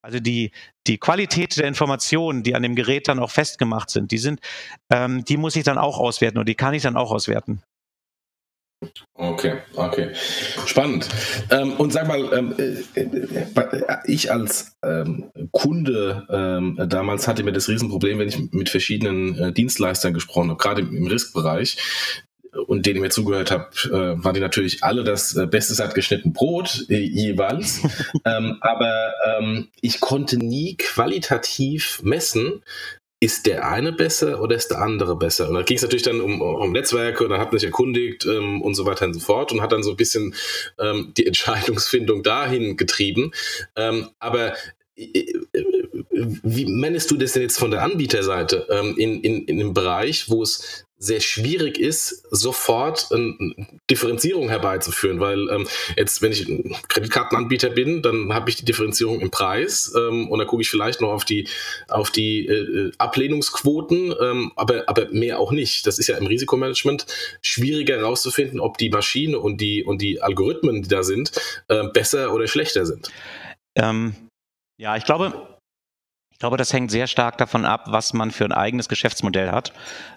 [0.03, 0.51] Also die,
[0.87, 4.41] die Qualität der Informationen, die an dem Gerät dann auch festgemacht sind, die sind,
[4.91, 7.63] ähm, die muss ich dann auch auswerten und die kann ich dann auch auswerten.
[9.15, 10.11] Okay, okay.
[10.67, 11.09] Spannend.
[11.51, 17.53] Ähm, und sag mal, ähm, äh, äh, ich als ähm, Kunde ähm, damals hatte mir
[17.53, 21.79] das Riesenproblem, wenn ich mit verschiedenen äh, Dienstleistern gesprochen habe, gerade im, im Riskbereich,
[22.53, 25.95] und denen ich mir zugehört habe, äh, waren die natürlich alle das äh, Beste satt
[25.95, 27.81] geschnitten Brot äh, jeweils.
[28.25, 32.63] ähm, aber ähm, ich konnte nie qualitativ messen,
[33.21, 35.49] ist der eine besser oder ist der andere besser?
[35.49, 38.27] Und da ging es natürlich dann um, um Netzwerke und dann hat man sich erkundigt
[38.27, 40.35] ähm, und so weiter und so fort und hat dann so ein bisschen
[40.79, 43.31] ähm, die Entscheidungsfindung dahin getrieben.
[43.77, 44.55] Ähm, aber
[44.97, 45.65] äh, äh,
[46.43, 50.29] wie meinst du das denn jetzt von der Anbieterseite ähm, in, in, in einem Bereich,
[50.29, 53.55] wo es sehr schwierig ist, sofort eine
[53.91, 59.21] Differenzierung herbeizuführen, weil ähm, jetzt, wenn ich ein Kreditkartenanbieter bin, dann habe ich die Differenzierung
[59.21, 61.49] im Preis ähm, und dann gucke ich vielleicht noch auf die
[61.89, 65.89] auf die äh, Ablehnungsquoten, ähm, aber aber mehr auch nicht.
[65.89, 67.07] Das ist ja im Risikomanagement
[67.43, 71.33] schwieriger herauszufinden, ob die Maschine und die und die Algorithmen, die da sind,
[71.67, 73.11] äh, besser oder schlechter sind.
[73.75, 74.15] Ähm,
[74.79, 75.52] ja, ich glaube,
[76.43, 79.73] glaube, das hängt sehr stark davon ab, was man für ein eigenes Geschäftsmodell hat.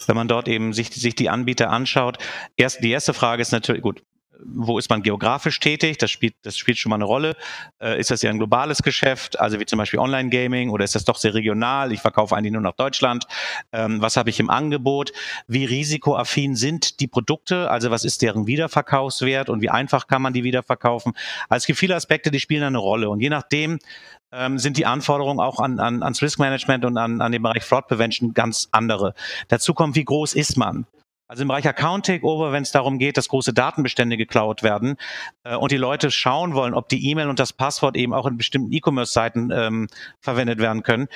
[0.07, 2.17] Wenn man dort eben sich, sich die Anbieter anschaut,
[2.57, 4.01] erst die erste Frage ist natürlich, gut,
[4.53, 5.97] wo ist man geografisch tätig?
[5.97, 7.35] Das spielt, das spielt schon mal eine Rolle.
[7.81, 11.05] Äh, ist das ja ein globales Geschäft, also wie zum Beispiel Online-Gaming, oder ist das
[11.05, 11.91] doch sehr regional?
[11.91, 13.25] Ich verkaufe eigentlich nur nach Deutschland.
[13.71, 15.11] Ähm, was habe ich im Angebot?
[15.47, 17.69] Wie risikoaffin sind die Produkte?
[17.69, 21.13] Also was ist deren Wiederverkaufswert und wie einfach kann man die wiederverkaufen?
[21.49, 23.09] Also es gibt viele Aspekte, die spielen eine Rolle.
[23.09, 23.79] Und je nachdem,
[24.31, 27.63] ähm, sind die Anforderungen auch an, an, ans Risk Management und an, an den Bereich
[27.63, 29.13] Fraud Prevention ganz andere.
[29.47, 30.85] Dazu kommt, wie groß ist man?
[31.27, 34.95] Also im Bereich Account Takeover, wenn es darum geht, dass große Datenbestände geklaut werden
[35.43, 38.37] äh, und die Leute schauen wollen, ob die E-Mail und das Passwort eben auch in
[38.37, 39.87] bestimmten E-Commerce-Seiten ähm,
[40.19, 41.07] verwendet werden können,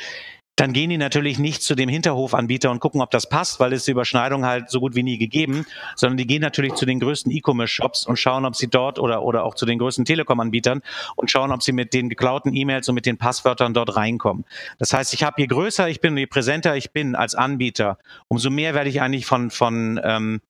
[0.59, 3.85] dann gehen die natürlich nicht zu dem Hinterhofanbieter und gucken, ob das passt, weil es
[3.85, 7.31] die Überschneidung halt so gut wie nie gegeben, sondern die gehen natürlich zu den größten
[7.31, 10.81] E-Commerce-Shops und schauen, ob sie dort oder, oder auch zu den größten Telekom-Anbietern
[11.15, 14.43] und schauen, ob sie mit den geklauten E-Mails und mit den Passwörtern dort reinkommen.
[14.79, 18.49] Das heißt, ich habe je größer ich bin, je präsenter ich bin als Anbieter, umso
[18.49, 20.48] mehr werde ich eigentlich von, von ähm, äh,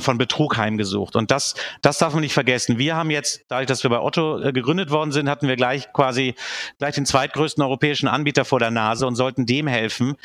[0.00, 1.16] von Betrug heimgesucht.
[1.16, 2.78] Und das, das darf man nicht vergessen.
[2.78, 5.92] Wir haben jetzt, dadurch, dass wir bei Otto äh, gegründet worden sind, hatten wir gleich
[5.92, 6.34] quasi
[6.78, 10.16] gleich den zweitgrößten europäischen Anbieter vor der Nase und sollten dem helfen.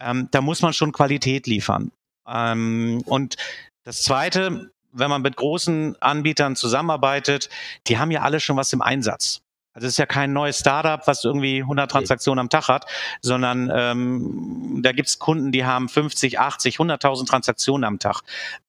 [0.00, 1.92] Ähm, da muss man schon Qualität liefern.
[2.26, 3.36] Ähm, und
[3.84, 7.48] das Zweite, wenn man mit großen Anbietern zusammenarbeitet,
[7.86, 9.42] die haben ja alle schon was im Einsatz.
[9.72, 12.86] Also es ist ja kein neues Startup, was irgendwie 100 Transaktionen am Tag hat,
[13.22, 18.22] sondern ähm, da gibt's Kunden, die haben 50, 80, 100.000 Transaktionen am Tag.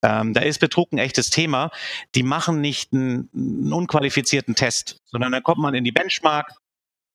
[0.03, 1.71] Ähm, da ist Betrug ein echtes Thema.
[2.13, 6.61] Die machen nicht einen, einen unqualifizierten Test, sondern da kommt man in die Benchmark,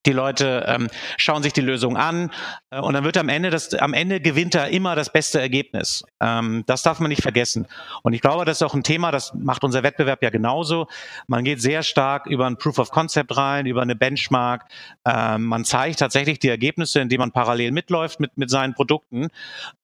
[0.06, 2.30] die Leute ähm, schauen sich die Lösung an
[2.70, 6.04] äh, und dann wird am Ende das, am Ende gewinnt da immer das beste Ergebnis.
[6.20, 7.66] Ähm, das darf man nicht vergessen.
[8.02, 10.86] Und ich glaube, das ist auch ein Thema, das macht unser Wettbewerb ja genauso.
[11.26, 14.64] Man geht sehr stark über ein Proof of Concept rein, über eine Benchmark.
[15.04, 19.28] Ähm, man zeigt tatsächlich die Ergebnisse, indem man parallel mitläuft mit, mit seinen Produkten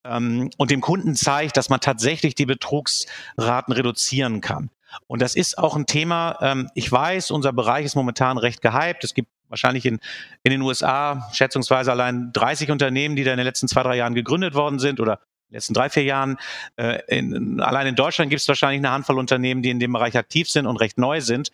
[0.03, 4.69] ähm, und dem Kunden zeigt, dass man tatsächlich die Betrugsraten reduzieren kann.
[5.07, 9.03] Und das ist auch ein Thema, ähm, ich weiß, unser Bereich ist momentan recht gehypt.
[9.03, 9.99] Es gibt wahrscheinlich in,
[10.43, 14.15] in den USA schätzungsweise allein 30 Unternehmen, die da in den letzten zwei, drei Jahren
[14.15, 16.37] gegründet worden sind oder in den letzten drei, vier Jahren.
[16.75, 20.17] Äh, in, allein in Deutschland gibt es wahrscheinlich eine Handvoll Unternehmen, die in dem Bereich
[20.17, 21.51] aktiv sind und recht neu sind.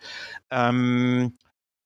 [0.50, 1.34] Ähm,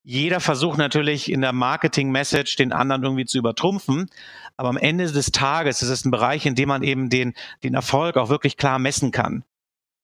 [0.06, 4.10] jeder versucht natürlich in der Marketing-Message den anderen irgendwie zu übertrumpfen.
[4.56, 7.74] Aber am Ende des Tages ist es ein Bereich, in dem man eben den, den
[7.74, 9.44] Erfolg auch wirklich klar messen kann.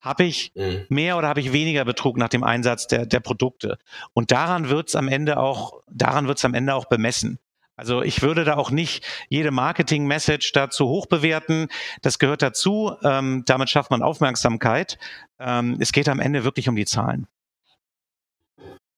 [0.00, 0.86] Habe ich mhm.
[0.88, 3.78] mehr oder habe ich weniger Betrug nach dem Einsatz der, der Produkte?
[4.12, 7.38] Und daran wird es am Ende auch, daran wird es am Ende auch bemessen.
[7.76, 11.68] Also ich würde da auch nicht jede Marketing-Message dazu hoch bewerten.
[12.02, 12.92] Das gehört dazu.
[13.02, 14.98] Ähm, damit schafft man Aufmerksamkeit.
[15.38, 17.26] Ähm, es geht am Ende wirklich um die Zahlen.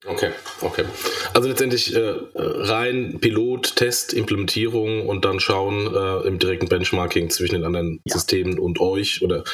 [0.05, 0.31] Okay,
[0.63, 0.85] okay.
[1.33, 7.55] Also letztendlich äh, rein Pilot, Test, Implementierung und dann schauen äh, im direkten Benchmarking zwischen
[7.55, 8.15] den anderen ja.
[8.15, 9.45] Systemen und euch oder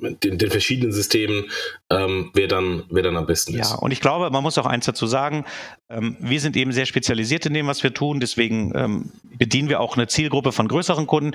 [0.00, 1.44] den, den verschiedenen Systemen,
[1.90, 3.70] ähm, wer, dann, wer dann am besten ist.
[3.70, 5.44] Ja, und ich glaube, man muss auch eins dazu sagen,
[5.90, 9.80] ähm, wir sind eben sehr spezialisiert in dem, was wir tun, deswegen ähm, bedienen wir
[9.80, 11.32] auch eine Zielgruppe von größeren Kunden.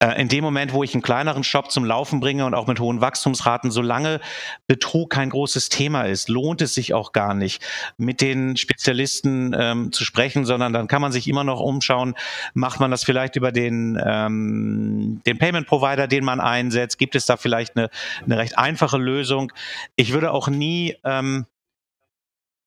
[0.00, 2.80] Äh, in dem Moment, wo ich einen kleineren Shop zum Laufen bringe und auch mit
[2.80, 4.20] hohen Wachstumsraten, solange
[4.66, 7.62] Betrug kein großes Thema ist, lohnt es sich auch gar nicht,
[7.96, 12.14] mit den Spezialisten ähm, zu sprechen, sondern dann kann man sich immer noch umschauen,
[12.54, 17.26] macht man das vielleicht über den, ähm, den Payment Provider, den man einsetzt, gibt es
[17.26, 17.88] da vielleicht eine,
[18.24, 19.52] eine recht einfache Lösung.
[19.96, 21.46] Ich würde auch nie ähm,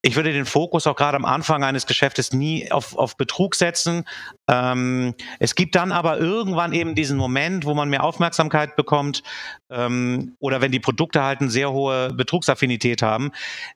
[0.02, 4.04] ich würde den Fokus auch gerade am Anfang eines Geschäftes nie auf, auf Betrug setzen.
[4.48, 9.22] Ähm, es gibt dann aber irgendwann eben diesen Moment, wo man mehr Aufmerksamkeit bekommt
[9.68, 13.30] ähm, oder wenn die Produkte halt eine sehr hohe Betrugsaffinität haben,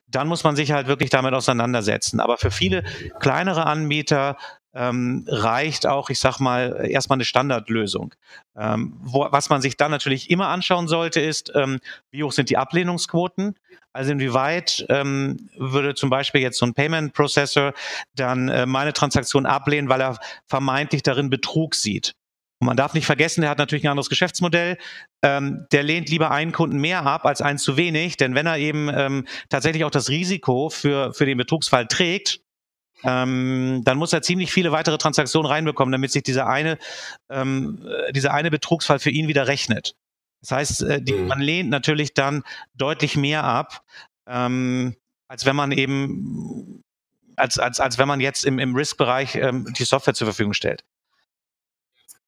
[0.07, 2.19] dann muss man sich halt wirklich damit auseinandersetzen.
[2.19, 2.83] Aber für viele
[3.19, 4.37] kleinere Anbieter
[4.75, 8.13] ähm, reicht auch, ich sag mal, erstmal eine Standardlösung.
[8.57, 11.79] Ähm, wo, was man sich dann natürlich immer anschauen sollte, ist, ähm,
[12.11, 13.55] wie hoch sind die Ablehnungsquoten?
[13.93, 17.73] Also inwieweit ähm, würde zum Beispiel jetzt so ein Payment Processor
[18.15, 22.13] dann äh, meine Transaktion ablehnen, weil er vermeintlich darin Betrug sieht?
[22.59, 24.77] Und man darf nicht vergessen, der hat natürlich ein anderes Geschäftsmodell.
[25.23, 28.57] Ähm, der lehnt lieber einen Kunden mehr ab als einen zu wenig, denn wenn er
[28.57, 32.41] eben ähm, tatsächlich auch das Risiko für, für den Betrugsfall trägt,
[33.05, 36.77] ähm, dann muss er ziemlich viele weitere Transaktionen reinbekommen, damit sich dieser eine,
[37.29, 39.95] ähm, äh, dieser eine Betrugsfall für ihn wieder rechnet.
[40.41, 41.27] Das heißt, äh, die, mhm.
[41.27, 42.43] man lehnt natürlich dann
[42.75, 43.83] deutlich mehr ab,
[44.27, 44.95] ähm,
[45.27, 46.83] als wenn man eben,
[47.35, 50.83] als, als, als wenn man jetzt im, im Risk-Bereich ähm, die Software zur Verfügung stellt.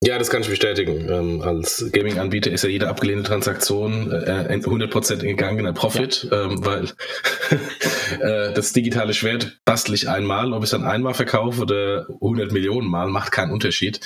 [0.04, 1.10] Ja, das kann ich bestätigen.
[1.10, 6.44] Ähm, als Gaming-Anbieter ist ja jede abgelehnte Transaktion äh, 100% in gegangener Profit, ja.
[6.44, 6.84] ähm, weil
[8.20, 12.52] äh, das digitale Schwert bastel ich einmal, ob ich es dann einmal verkaufe oder 100
[12.52, 14.00] Millionen Mal, macht keinen Unterschied.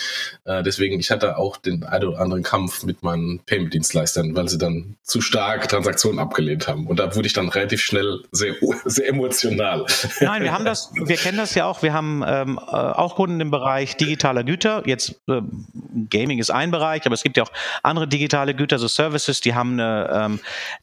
[0.45, 4.57] Äh, deswegen, ich hatte auch den einen oder anderen Kampf mit meinen Payment-Dienstleistern, weil sie
[4.57, 6.87] dann zu stark Transaktionen abgelehnt haben.
[6.87, 9.85] Und da wurde ich dann relativ schnell sehr, sehr emotional.
[10.21, 11.83] Nein, wir haben das, wir kennen das ja auch.
[11.83, 14.83] Wir haben ähm, äh, auch Kunden im Bereich digitaler Güter.
[14.85, 15.65] Jetzt ähm,
[16.09, 17.51] Gaming ist ein Bereich, aber es gibt ja auch
[17.83, 20.39] andere digitale Güter, so Services, die haben eine, ähm,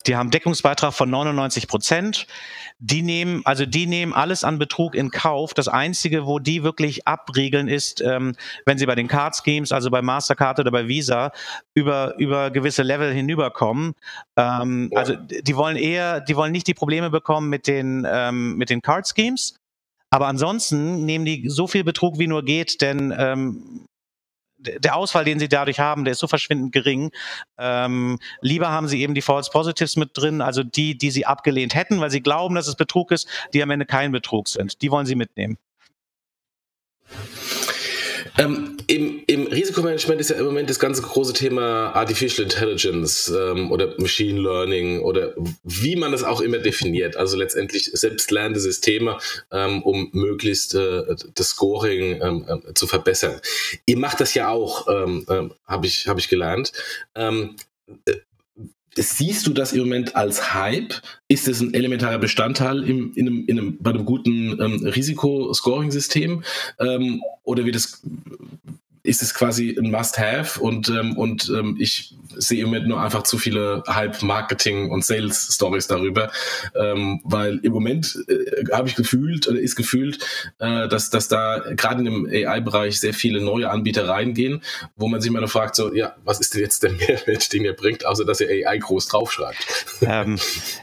[0.07, 2.27] die haben Deckungsbeitrag von 99 Prozent.
[2.81, 5.53] Die nehmen, also die nehmen alles an Betrug in Kauf.
[5.53, 9.91] Das einzige, wo die wirklich abriegeln, ist, ähm, wenn sie bei den Card Schemes, also
[9.91, 11.33] bei Mastercard oder bei Visa,
[11.75, 13.95] über, über gewisse Level hinüberkommen.
[14.37, 14.99] Ähm, ja.
[14.99, 18.81] Also die wollen eher, die wollen nicht die Probleme bekommen mit den, ähm, mit den
[18.81, 19.57] Card Schemes.
[20.11, 23.87] Aber ansonsten nehmen die so viel Betrug wie nur geht, denn ähm,
[24.59, 27.11] der Ausfall, den sie dadurch haben, der ist so verschwindend gering.
[27.59, 31.75] Ähm, lieber haben sie eben die False Positives mit drin, also die, die sie abgelehnt
[31.75, 34.83] hätten, weil sie glauben, dass es Betrug ist, die am Ende kein Betrug sind.
[34.83, 35.59] Die wollen sie mitnehmen.
[38.39, 43.73] Ähm, im, Im Risikomanagement ist ja im Moment das ganze große Thema Artificial Intelligence ähm,
[43.73, 47.17] oder Machine Learning oder wie man es auch immer definiert.
[47.17, 49.19] Also letztendlich selbstlernende Systeme,
[49.51, 53.41] ähm, um möglichst äh, das Scoring ähm, äh, zu verbessern.
[53.87, 56.73] Ihr macht das ja auch, ähm, äh, habe ich, hab ich gelernt.
[57.17, 57.57] Ähm,
[58.05, 58.15] äh,
[59.01, 60.95] Siehst du das im Moment als Hype?
[61.29, 66.43] Ist es ein elementarer Bestandteil im, in einem, in einem, bei einem guten ähm, Risikoscoring-System?
[66.81, 68.03] Ähm, oder wird es
[69.03, 73.23] ist es quasi ein Must-Have und, ähm, und ähm, ich sehe im Moment nur einfach
[73.23, 76.31] zu viele Hype-Marketing- und Sales-Stories darüber,
[76.75, 80.19] ähm, weil im Moment äh, habe ich gefühlt oder ist gefühlt,
[80.59, 84.63] äh, dass, dass da gerade in dem AI-Bereich sehr viele neue Anbieter reingehen,
[84.97, 87.65] wo man sich immer noch fragt, so, ja, was ist denn jetzt der Mehrwert, den
[87.65, 89.67] ihr bringt, außer dass ihr AI groß draufschreibt?
[90.03, 90.39] Ähm,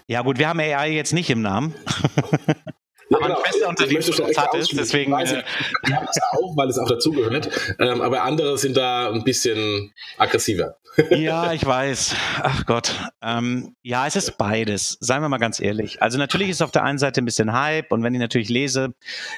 [0.08, 1.74] ja gut, wir haben AI jetzt nicht im Namen.
[3.10, 3.40] Ja, genau.
[3.44, 5.12] Schwester Unternehmen hat es, deswegen.
[5.12, 5.44] Weiß äh,
[5.86, 7.50] ich habe es auch, weil es auch dazugehört.
[7.80, 10.78] Ähm, aber andere sind da ein bisschen aggressiver.
[11.12, 12.16] ja, ich weiß.
[12.42, 12.96] Ach Gott.
[13.22, 14.98] Ähm, ja, es ist beides.
[15.02, 16.02] Seien wir mal ganz ehrlich.
[16.02, 18.94] Also natürlich ist auf der einen Seite ein bisschen Hype und wenn ich natürlich lese,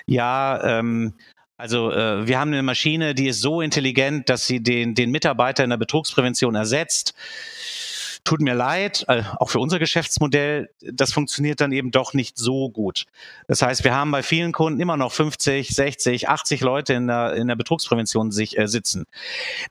[0.05, 1.15] ja, ähm,
[1.57, 5.63] also äh, wir haben eine Maschine, die ist so intelligent, dass sie den, den Mitarbeiter
[5.63, 7.15] in der Betrugsprävention ersetzt
[8.27, 12.69] tut mir leid, äh, auch für unser Geschäftsmodell, das funktioniert dann eben doch nicht so
[12.69, 13.05] gut.
[13.47, 17.33] Das heißt, wir haben bei vielen Kunden immer noch 50, 60, 80 Leute in der,
[17.35, 19.05] in der Betrugsprävention sich äh, sitzen.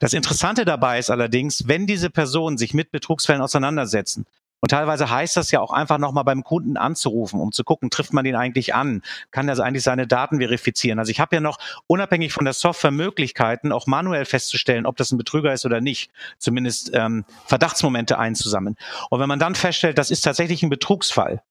[0.01, 4.25] Das Interessante dabei ist allerdings, wenn diese Personen sich mit Betrugsfällen auseinandersetzen,
[4.67, 8.13] und teilweise heißt das ja auch einfach nochmal beim Kunden anzurufen, um zu gucken, trifft
[8.13, 9.03] man den eigentlich an?
[9.31, 10.99] Kann er eigentlich seine Daten verifizieren?
[10.99, 15.13] Also ich habe ja noch unabhängig von der Software Möglichkeiten, auch manuell festzustellen, ob das
[15.13, 16.11] ein Betrüger ist oder nicht.
[16.39, 18.75] Zumindest ähm, Verdachtsmomente einzusammeln.
[19.09, 21.43] Und wenn man dann feststellt, das ist tatsächlich ein Betrugsfall,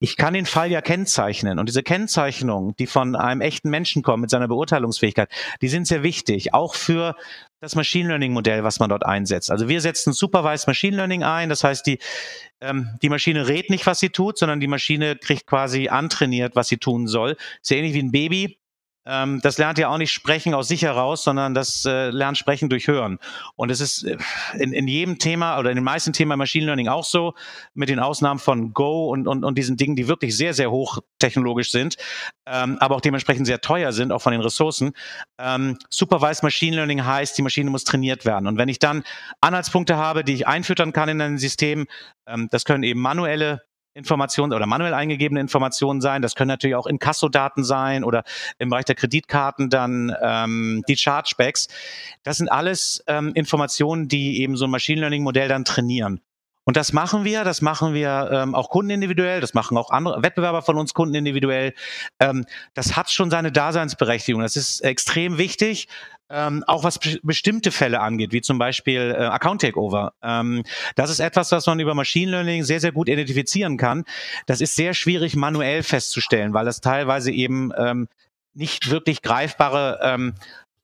[0.00, 1.58] ich kann den Fall ja kennzeichnen.
[1.58, 5.28] Und diese Kennzeichnungen, die von einem echten Menschen kommen mit seiner Beurteilungsfähigkeit,
[5.60, 7.16] die sind sehr wichtig, auch für
[7.60, 9.50] das Machine Learning Modell, was man dort einsetzt.
[9.50, 11.48] Also wir setzen Supervised Machine Learning ein.
[11.48, 11.98] Das heißt, die,
[12.60, 16.68] ähm, die Maschine rät nicht, was sie tut, sondern die Maschine kriegt quasi antrainiert, was
[16.68, 17.36] sie tun soll.
[17.60, 18.57] Ist ja ähnlich wie ein Baby
[19.08, 22.68] ähm, das lernt ja auch nicht sprechen aus sich heraus, sondern das äh, lernt sprechen
[22.68, 23.18] durch Hören.
[23.56, 24.18] Und es ist äh,
[24.58, 27.32] in, in jedem Thema oder in den meisten Themen Machine Learning auch so,
[27.72, 31.70] mit den Ausnahmen von Go und, und, und diesen Dingen, die wirklich sehr, sehr hochtechnologisch
[31.70, 31.96] sind,
[32.46, 34.92] ähm, aber auch dementsprechend sehr teuer sind, auch von den Ressourcen.
[35.38, 38.46] Ähm, Supervised Machine Learning heißt, die Maschine muss trainiert werden.
[38.46, 39.04] Und wenn ich dann
[39.40, 41.86] Anhaltspunkte habe, die ich einfüttern kann in ein System,
[42.26, 43.62] ähm, das können eben manuelle
[43.98, 46.22] Informationen oder manuell eingegebene Informationen sein.
[46.22, 48.24] Das können natürlich auch Inkasso-Daten sein oder
[48.58, 51.68] im Bereich der Kreditkarten dann ähm, die Chargebacks.
[52.22, 56.20] Das sind alles ähm, Informationen, die eben so ein Machine Learning-Modell dann trainieren.
[56.68, 60.60] Und das machen wir, das machen wir ähm, auch kundenindividuell, das machen auch andere Wettbewerber
[60.60, 61.72] von uns kundenindividuell.
[62.20, 64.42] Ähm, das hat schon seine Daseinsberechtigung.
[64.42, 65.88] Das ist extrem wichtig,
[66.30, 70.12] ähm, auch was bestimmte Fälle angeht, wie zum Beispiel äh, Account Takeover.
[70.22, 70.64] Ähm,
[70.94, 74.04] das ist etwas, was man über Machine Learning sehr, sehr gut identifizieren kann.
[74.46, 78.08] Das ist sehr schwierig manuell festzustellen, weil das teilweise eben ähm,
[78.54, 80.34] nicht wirklich greifbare ähm,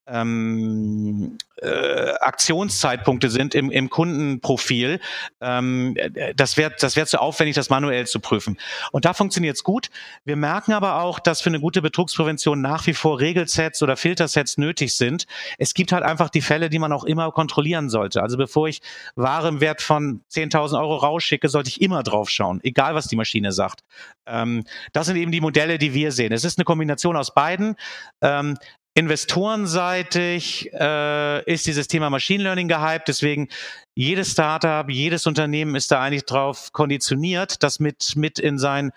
[0.07, 5.01] ähm, äh, Aktionszeitpunkte sind im, im Kundenprofil.
[5.41, 5.97] Ähm,
[6.37, 8.59] das wäre das wär zu aufwendig, das manuell zu prüfen.
[8.93, 9.91] Und da funktioniert es gut.
[10.25, 14.59] Wir merken aber auch, dass für eine gute Betrugsprävention nach wie vor Regelsets oder Filtersets
[14.59, 15.27] nötig sind.
[15.59, 18.23] Es gibt halt einfach die Fälle, die man auch immer kontrollieren sollte.
[18.23, 18.83] Also bevor ich
[19.17, 23.17] Ware im Wert von 10.000 Euro rausschicke, sollte ich immer drauf schauen, egal was die
[23.17, 23.81] Maschine sagt.
[24.27, 26.33] Ähm, das sind eben die Modelle, die wir sehen.
[26.33, 27.77] Es ist eine Kombination aus beiden.
[28.21, 28.57] Ähm,
[28.97, 33.49] Investorenseitig äh, ist dieses Thema Machine Learning gehypt, deswegen
[33.97, 38.93] jedes Startup, jedes Unternehmen ist da eigentlich drauf konditioniert, das mit, mit in sein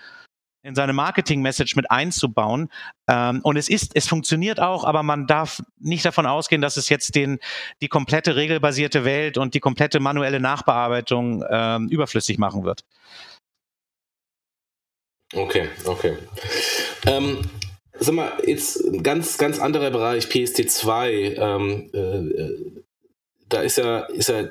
[0.64, 2.70] in seine Marketing-Message mit einzubauen.
[3.08, 6.90] Ähm, und es ist, es funktioniert auch, aber man darf nicht davon ausgehen, dass es
[6.90, 7.40] jetzt den,
[7.82, 12.82] die komplette regelbasierte Welt und die komplette manuelle Nachbearbeitung ähm, überflüssig machen wird.
[15.34, 16.18] Okay, okay.
[17.06, 17.50] Ähm,
[18.00, 21.36] Sag mal, jetzt ein ganz, ganz anderer Bereich, PST2.
[21.36, 22.72] Ähm, äh, äh,
[23.50, 24.50] da ist ja, ist ja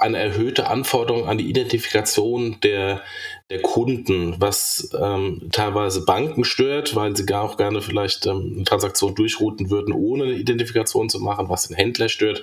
[0.00, 3.00] eine erhöhte Anforderung an die Identifikation der,
[3.48, 8.64] der Kunden, was ähm, teilweise Banken stört, weil sie gar auch gerne vielleicht ähm, eine
[8.64, 12.42] Transaktion durchrouten würden, ohne eine Identifikation zu machen, was den Händler stört,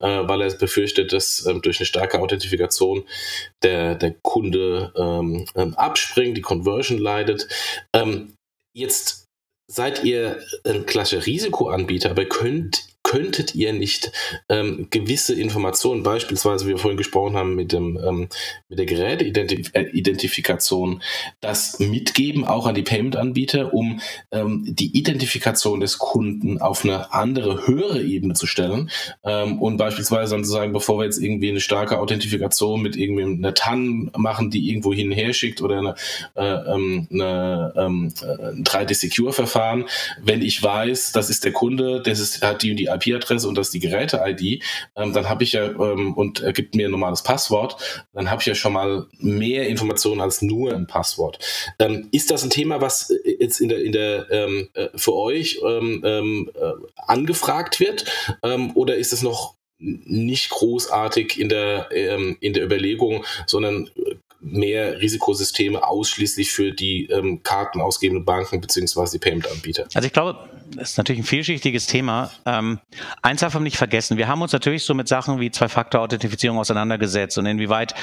[0.00, 3.04] äh, weil er befürchtet, dass ähm, durch eine starke Authentifikation
[3.62, 7.48] der, der Kunde ähm, ähm abspringt, die Conversion leidet.
[7.92, 8.34] Ähm,
[8.72, 9.23] jetzt
[9.66, 12.84] seid ihr ein klassischer Risikoanbieter, aber könnt,
[13.14, 14.10] könntet ihr nicht
[14.48, 18.28] ähm, gewisse Informationen, beispielsweise, wie wir vorhin gesprochen haben, mit, dem, ähm,
[18.68, 21.00] mit der Geräteidentifikation,
[21.40, 24.00] das mitgeben, auch an die Payment-Anbieter, um
[24.32, 28.90] ähm, die Identifikation des Kunden auf eine andere, höhere Ebene zu stellen.
[29.22, 33.22] Ähm, und beispielsweise dann zu sagen, bevor wir jetzt irgendwie eine starke Authentifikation mit irgendwie
[33.22, 35.94] einer TAN machen, die irgendwo hinher schickt oder eine,
[36.34, 39.84] äh, ähm, eine, ähm, ein 3D-Secure-Verfahren,
[40.20, 43.56] wenn ich weiß, das ist der Kunde, das ist, hat die und die IP-Adresse und
[43.56, 44.62] das ist die Geräte-ID,
[44.96, 47.76] ähm, dann habe ich ja ähm, und er gibt mir ein normales Passwort,
[48.12, 51.38] dann habe ich ja schon mal mehr Informationen als nur ein Passwort.
[51.78, 55.60] Ähm, ist das ein Thema, was jetzt in der, in der ähm, äh, für euch
[55.66, 56.72] ähm, ähm, äh,
[57.06, 58.04] angefragt wird?
[58.42, 59.54] Ähm, oder ist es noch
[59.84, 63.90] nicht großartig in der, ähm, in der Überlegung, sondern
[64.40, 69.06] mehr Risikosysteme ausschließlich für die ähm, kartenausgebenden Banken bzw.
[69.12, 69.86] die Payment-Anbieter?
[69.94, 72.30] Also ich glaube, das ist natürlich ein vielschichtiges Thema.
[72.44, 72.78] Ähm,
[73.22, 74.18] eins darf man nicht vergessen.
[74.18, 77.94] Wir haben uns natürlich so mit Sachen wie Zwei-Faktor-Authentifizierung auseinandergesetzt und inwieweit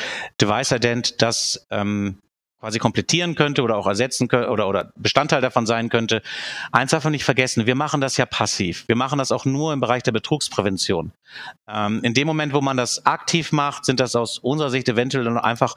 [0.42, 2.18] Device Ident das ähm,
[2.62, 6.22] quasi komplettieren könnte oder auch ersetzen könnte oder, oder Bestandteil davon sein könnte.
[6.72, 8.88] Eins darf man nicht vergessen, wir machen das ja passiv.
[8.88, 11.12] Wir machen das auch nur im Bereich der Betrugsprävention.
[11.68, 15.28] Ähm, in dem Moment, wo man das aktiv macht, sind das aus unserer Sicht eventuell
[15.40, 15.76] einfach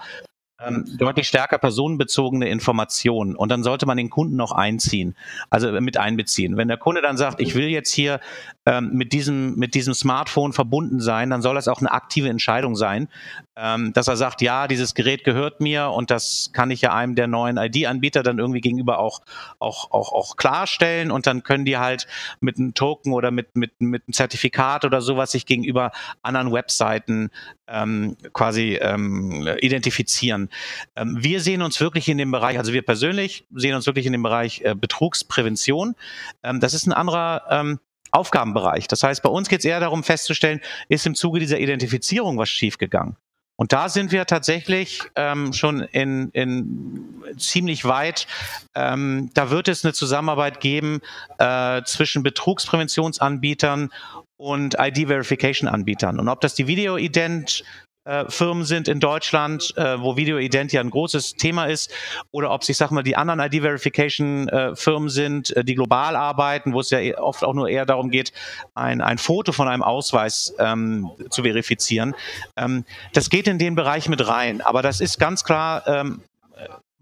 [0.61, 3.35] ähm, deutlich stärker personenbezogene Informationen.
[3.35, 5.17] Und dann sollte man den Kunden noch einziehen,
[5.51, 6.57] also mit einbeziehen.
[6.57, 8.21] Wenn der Kunde dann sagt, ich will jetzt hier
[8.67, 12.77] ähm, mit, diesem, mit diesem Smartphone verbunden sein, dann soll das auch eine aktive Entscheidung
[12.77, 13.09] sein,
[13.57, 17.15] ähm, dass er sagt, ja, dieses Gerät gehört mir und das kann ich ja einem
[17.15, 19.21] der neuen ID-Anbieter dann irgendwie gegenüber auch,
[19.59, 22.07] auch, auch, auch klarstellen und dann können die halt
[22.41, 25.93] mit einem Token oder mit, mit, mit einem Zertifikat oder sowas sich gegenüber
[26.23, 27.31] anderen Webseiten
[27.69, 30.49] ähm, quasi ähm, identifizieren.
[30.97, 34.13] Ähm, wir sehen uns wirklich in dem Bereich, also wir persönlich sehen uns wirklich in
[34.13, 35.95] dem Bereich äh, Betrugsprävention.
[36.43, 37.79] Ähm, das ist ein anderer ähm,
[38.15, 38.89] Aufgabenbereich.
[38.89, 42.49] Das heißt, bei uns geht es eher darum festzustellen, ist im Zuge dieser Identifizierung was
[42.49, 43.17] schiefgegangen.
[43.57, 48.27] Und da sind wir tatsächlich ähm, schon in, in ziemlich weit.
[48.75, 51.01] Ähm, da wird es eine Zusammenarbeit geben
[51.39, 53.91] äh, zwischen Betrugspräventionsanbietern
[54.37, 56.19] und ID-Verification-Anbietern.
[56.19, 57.63] Und ob das die Video-Ident
[58.05, 61.93] äh, Firmen sind in Deutschland, äh, wo Video-Ident ja ein großes Thema ist,
[62.31, 66.81] oder ob sich, sag mal, die anderen ID-Verification-Firmen äh, sind, äh, die global arbeiten, wo
[66.81, 68.33] es ja e, oft auch nur eher darum geht,
[68.75, 72.15] ein, ein Foto von einem Ausweis ähm, zu verifizieren.
[72.57, 76.21] Ähm, das geht in den Bereich mit rein, aber das ist ganz klar, ähm,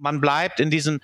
[0.02, 1.00] man bleibt in diesen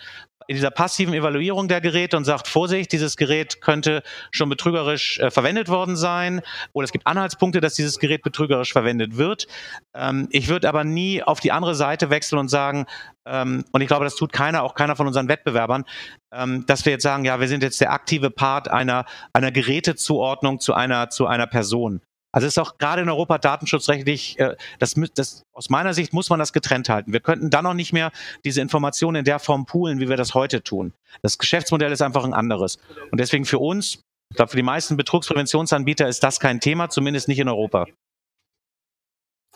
[0.49, 5.31] in dieser passiven Evaluierung der Geräte und sagt, Vorsicht, dieses Gerät könnte schon betrügerisch äh,
[5.31, 6.41] verwendet worden sein
[6.73, 9.47] oder es gibt Anhaltspunkte, dass dieses Gerät betrügerisch verwendet wird.
[9.95, 12.87] Ähm, ich würde aber nie auf die andere Seite wechseln und sagen,
[13.27, 15.85] ähm, und ich glaube, das tut keiner, auch keiner von unseren Wettbewerbern,
[16.33, 20.61] ähm, dass wir jetzt sagen, ja, wir sind jetzt der aktive Part einer, einer Gerätezuordnung
[20.61, 22.01] zu einer, zu einer Person.
[22.39, 26.39] Also ist auch gerade in Europa datenschutzrechtlich, äh, das, das, aus meiner Sicht muss man
[26.39, 27.13] das getrennt halten.
[27.13, 28.13] Wir könnten dann noch nicht mehr
[28.45, 30.93] diese Informationen in der Form poolen, wie wir das heute tun.
[31.21, 32.79] Das Geschäftsmodell ist einfach ein anderes.
[33.11, 37.27] Und deswegen für uns, ich glaube, für die meisten Betrugspräventionsanbieter ist das kein Thema, zumindest
[37.27, 37.87] nicht in Europa.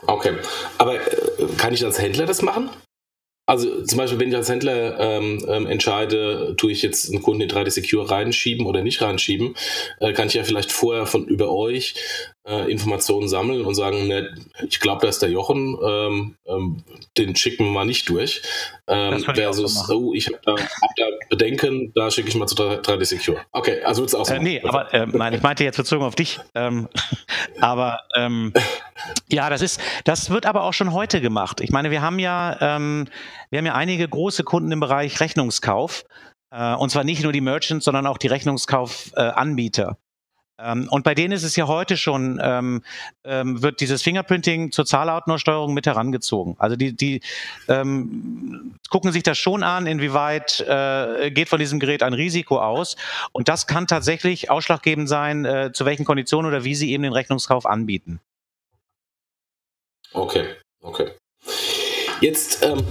[0.04, 0.32] Okay,
[0.78, 2.68] aber äh, kann ich als Händler das machen?
[3.46, 7.42] Also zum Beispiel, wenn ich als Händler ähm, ähm, entscheide, tue ich jetzt einen Kunden
[7.42, 9.56] in 3D Secure reinschieben oder nicht reinschieben,
[9.98, 11.94] äh, kann ich ja vielleicht vorher von über euch
[12.44, 14.34] äh, Informationen sammeln und sagen, ne,
[14.66, 16.82] ich glaube, da ist der Jochen, ähm, ähm,
[17.16, 18.42] den schicken wir mal nicht durch.
[18.88, 23.04] Ähm, versus, oh, ich habe da, hab da Bedenken, da schicke ich mal zu 3D
[23.04, 23.38] Secure.
[23.52, 24.34] Okay, also wird es auch so.
[24.34, 26.40] Äh, nee, aber äh, mein, ich meinte jetzt bezogen auf dich.
[26.54, 26.88] Ähm,
[27.60, 28.52] aber ähm,
[29.30, 31.60] ja, das ist, das wird aber auch schon heute gemacht.
[31.60, 33.06] Ich meine, wir haben ja, ähm,
[33.50, 36.04] wir haben ja einige große Kunden im Bereich Rechnungskauf.
[36.50, 39.96] Äh, und zwar nicht nur die Merchants, sondern auch die Rechnungskaufanbieter.
[40.62, 42.82] Ähm, und bei denen ist es ja heute schon, ähm,
[43.24, 46.56] ähm, wird dieses Fingerprinting zur Zahlordnersteuerung mit herangezogen.
[46.58, 47.20] Also die, die
[47.68, 52.96] ähm, gucken sich das schon an, inwieweit äh, geht von diesem Gerät ein Risiko aus.
[53.32, 57.12] Und das kann tatsächlich ausschlaggebend sein, äh, zu welchen Konditionen oder wie sie eben den
[57.12, 58.20] Rechnungskauf anbieten.
[60.12, 60.44] Okay,
[60.82, 61.08] okay.
[62.20, 62.84] Jetzt ähm,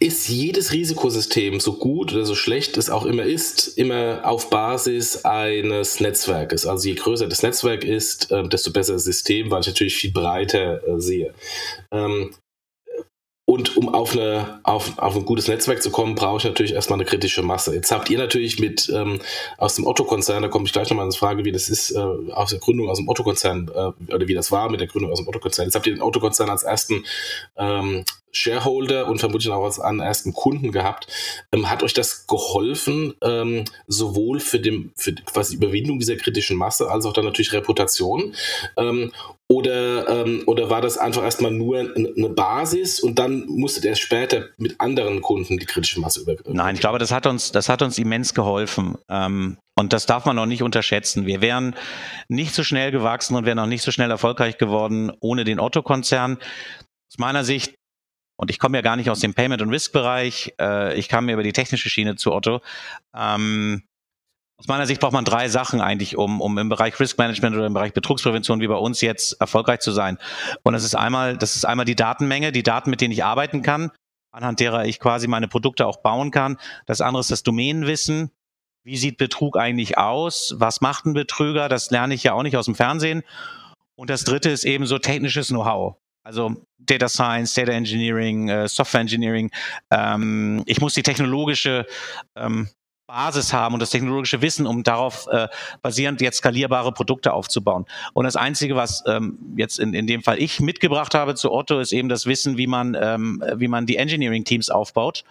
[0.00, 5.24] ist jedes Risikosystem, so gut oder so schlecht es auch immer ist, immer auf Basis
[5.24, 6.66] eines Netzwerkes.
[6.66, 10.12] Also je größer das Netzwerk ist, äh, desto besser das System, weil ich natürlich viel
[10.12, 11.34] breiter äh, sehe.
[11.90, 12.30] Ähm,
[13.48, 16.98] und um auf, eine, auf, auf ein gutes Netzwerk zu kommen, brauche ich natürlich erstmal
[16.98, 17.74] eine kritische Masse.
[17.74, 19.20] Jetzt habt ihr natürlich mit ähm,
[19.56, 22.50] aus dem Otto-Konzern, da komme ich gleich nochmal ins Frage, wie das ist, äh, aus
[22.50, 25.28] der Gründung aus dem Otto-Konzern, äh, oder wie das war mit der Gründung aus dem
[25.28, 25.64] Otto-Konzern.
[25.64, 27.06] Jetzt habt ihr den Otto-Konzern als ersten
[27.56, 31.06] ähm, Shareholder und vermutlich auch als an ersten Kunden gehabt.
[31.52, 36.90] Ähm, hat euch das geholfen, ähm, sowohl für, den, für quasi Überwindung dieser kritischen Masse
[36.90, 38.34] als auch dann natürlich Reputation?
[38.76, 39.12] Ähm,
[39.50, 44.48] oder, ähm, oder war das einfach erstmal nur eine Basis und dann musstet ihr später
[44.58, 46.54] mit anderen Kunden die kritische Masse überwinden?
[46.54, 48.98] Nein, ich glaube, das hat uns, das hat uns immens geholfen.
[49.08, 51.24] Ähm, und das darf man noch nicht unterschätzen.
[51.24, 51.76] Wir wären
[52.28, 56.38] nicht so schnell gewachsen und wären auch nicht so schnell erfolgreich geworden ohne den Otto-Konzern.
[57.10, 57.77] Aus meiner Sicht
[58.38, 60.54] und ich komme ja gar nicht aus dem Payment- und Risk-Bereich.
[60.60, 62.60] Äh, ich kam über die technische Schiene zu Otto.
[63.14, 63.82] Ähm,
[64.58, 67.66] aus meiner Sicht braucht man drei Sachen eigentlich, um, um im Bereich Risk Management oder
[67.66, 70.18] im Bereich Betrugsprävention wie bei uns jetzt erfolgreich zu sein.
[70.62, 73.62] Und das ist einmal, das ist einmal die Datenmenge, die Daten, mit denen ich arbeiten
[73.62, 73.90] kann,
[74.32, 76.58] anhand derer ich quasi meine Produkte auch bauen kann.
[76.86, 78.30] Das andere ist das Domänenwissen.
[78.84, 80.54] Wie sieht Betrug eigentlich aus?
[80.58, 81.68] Was macht ein Betrüger?
[81.68, 83.22] Das lerne ich ja auch nicht aus dem Fernsehen.
[83.96, 85.96] Und das dritte ist eben so technisches Know-how.
[86.24, 89.50] Also Data Science, Data Engineering, äh, Software Engineering.
[89.90, 91.86] Ähm, ich muss die technologische
[92.36, 92.68] ähm,
[93.08, 95.48] Basis haben und das technologische Wissen, um darauf äh,
[95.80, 97.86] basierend jetzt skalierbare Produkte aufzubauen.
[98.12, 101.80] Und das Einzige, was ähm, jetzt in, in dem Fall ich mitgebracht habe zu Otto,
[101.80, 105.24] ist eben das Wissen, wie man, ähm, wie man die Engineering-Teams aufbaut.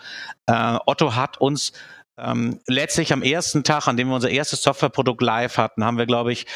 [0.47, 1.71] Äh, Otto hat uns
[2.17, 6.07] ähm, letztlich am ersten Tag, an dem wir unser erstes Softwareprodukt live hatten, haben wir,
[6.07, 6.47] glaube ich,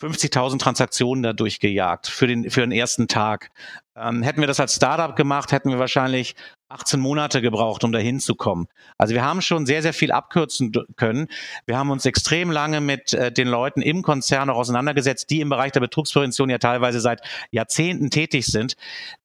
[0.00, 3.50] 50.000 Transaktionen da durchgejagt für den, für den ersten Tag.
[3.96, 6.34] Ähm, hätten wir das als Startup gemacht, hätten wir wahrscheinlich
[6.68, 8.66] 18 Monate gebraucht, um da hinzukommen.
[8.98, 11.28] Also wir haben schon sehr, sehr viel abkürzen können.
[11.64, 15.48] Wir haben uns extrem lange mit äh, den Leuten im Konzern auch auseinandergesetzt, die im
[15.48, 18.76] Bereich der Betrugsprävention ja teilweise seit Jahrzehnten tätig sind.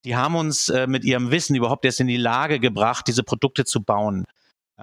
[0.06, 3.66] Die haben uns äh, mit ihrem Wissen überhaupt erst in die Lage gebracht, diese Produkte
[3.66, 4.24] zu bauen.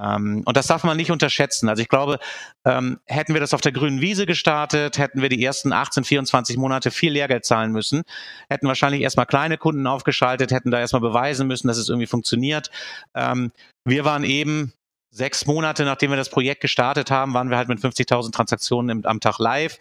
[0.01, 1.68] Ähm, und das darf man nicht unterschätzen.
[1.68, 2.18] Also ich glaube,
[2.64, 6.57] ähm, hätten wir das auf der grünen Wiese gestartet, hätten wir die ersten 18, 24
[6.57, 8.03] Monate viel Lehrgeld zahlen müssen,
[8.49, 12.70] hätten wahrscheinlich erstmal kleine Kunden aufgeschaltet, hätten da erstmal beweisen müssen, dass es irgendwie funktioniert.
[13.14, 13.53] Ähm,
[13.84, 14.72] wir waren eben
[15.11, 19.20] sechs Monate, nachdem wir das Projekt gestartet haben, waren wir halt mit 50.000 Transaktionen am
[19.20, 19.78] Tag live.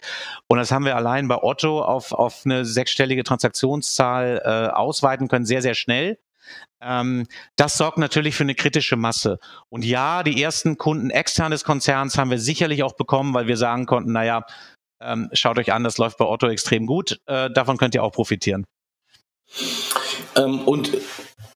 [0.48, 5.46] Und das haben wir allein bei Otto auf, auf eine sechsstellige Transaktionszahl äh, ausweiten können,
[5.46, 6.18] sehr, sehr schnell.
[6.82, 7.26] Ähm,
[7.56, 9.40] das sorgt natürlich für eine kritische Masse.
[9.70, 13.58] Und ja, die ersten Kunden extern des Konzerns haben wir sicherlich auch bekommen, weil wir
[13.58, 14.46] sagen konnten, naja,
[15.02, 17.20] ähm, schaut euch an, das läuft bei Otto extrem gut.
[17.26, 18.66] Äh, davon könnt ihr auch profitieren.
[20.36, 20.92] Ähm, und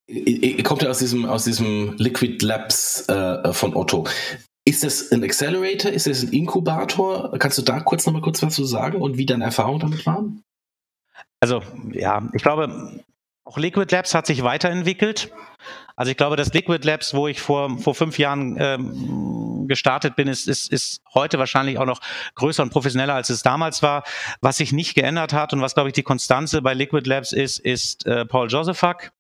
[0.08, 4.06] ihr kommt ja aus diesem, aus diesem Liquid Labs äh, von Otto.
[4.66, 5.92] Ist das ein Accelerator?
[5.92, 7.38] Ist das ein Inkubator?
[7.40, 10.06] Kannst du da kurz noch mal kurz was zu sagen und wie deine Erfahrungen damit
[10.06, 10.44] waren?
[11.40, 13.02] Also ja, ich glaube,
[13.44, 15.32] auch Liquid Labs hat sich weiterentwickelt.
[15.96, 20.28] Also ich glaube, das Liquid Labs, wo ich vor, vor fünf Jahren ähm, gestartet bin,
[20.28, 22.02] ist, ist, ist heute wahrscheinlich auch noch
[22.36, 24.04] größer und professioneller, als es damals war.
[24.42, 27.60] Was sich nicht geändert hat und was, glaube ich, die Konstanze bei Liquid Labs ist,
[27.60, 29.12] ist äh, Paul Josephak.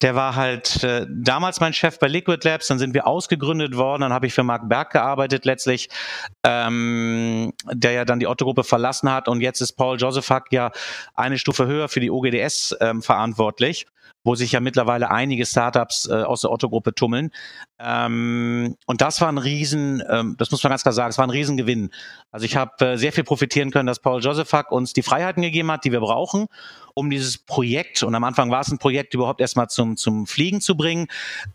[0.00, 4.02] Der war halt äh, damals mein Chef bei Liquid Labs, dann sind wir ausgegründet worden,
[4.02, 5.88] dann habe ich für Marc Berg gearbeitet letztlich,
[6.44, 10.70] ähm, der ja dann die Otto-Gruppe verlassen hat und jetzt ist Paul Josephak ja
[11.14, 13.86] eine Stufe höher für die OGDS ähm, verantwortlich
[14.24, 17.30] wo sich ja mittlerweile einige Startups äh, aus der Otto-Gruppe tummeln.
[17.78, 21.26] Ähm, und das war ein Riesen, ähm, das muss man ganz klar sagen, es war
[21.26, 21.90] ein Riesengewinn.
[22.30, 25.70] Also ich habe äh, sehr viel profitieren können, dass Paul Josephak uns die Freiheiten gegeben
[25.70, 26.48] hat, die wir brauchen,
[26.98, 30.60] um dieses Projekt, und am Anfang war es ein Projekt, überhaupt erstmal zum, zum Fliegen
[30.60, 31.06] zu bringen.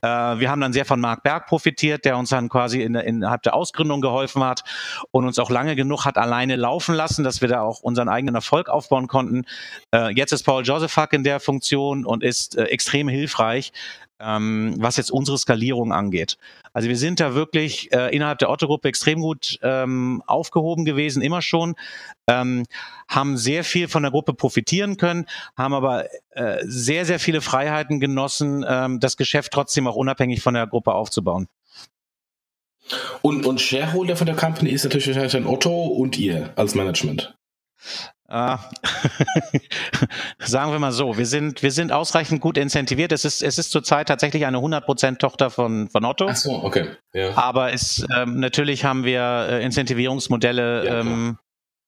[0.01, 3.43] Äh, wir haben dann sehr von Marc Berg profitiert, der uns dann quasi in, innerhalb
[3.43, 4.63] der Ausgründung geholfen hat
[5.11, 8.35] und uns auch lange genug hat alleine laufen lassen, dass wir da auch unseren eigenen
[8.35, 9.43] Erfolg aufbauen konnten.
[9.93, 13.73] Äh, jetzt ist Paul Josephak in der Funktion und ist äh, extrem hilfreich,
[14.21, 16.37] ähm, was jetzt unsere Skalierung angeht.
[16.73, 21.41] Also wir sind da wirklich äh, innerhalb der Otto-Gruppe extrem gut ähm, aufgehoben gewesen, immer
[21.41, 21.75] schon,
[22.27, 22.65] ähm,
[23.07, 27.99] haben sehr viel von der Gruppe profitieren können, haben aber äh, sehr, sehr viele Freiheiten
[27.99, 31.47] genossen, ähm, das Geschäft trotzdem auch unabhängig von der Gruppe aufzubauen.
[33.21, 37.35] Und, und Shareholder von der Company ist natürlich wahrscheinlich dann Otto und ihr als Management.
[38.33, 38.57] Äh,
[40.39, 43.11] sagen wir mal so, wir sind, wir sind ausreichend gut incentiviert.
[43.11, 46.27] Es ist, es ist zurzeit tatsächlich eine 100% Tochter von, von Otto.
[46.27, 46.87] Ach so, okay.
[47.13, 47.37] Ja.
[47.37, 51.37] Aber es, ähm, natürlich haben wir äh, Incentivierungsmodelle ja, ähm,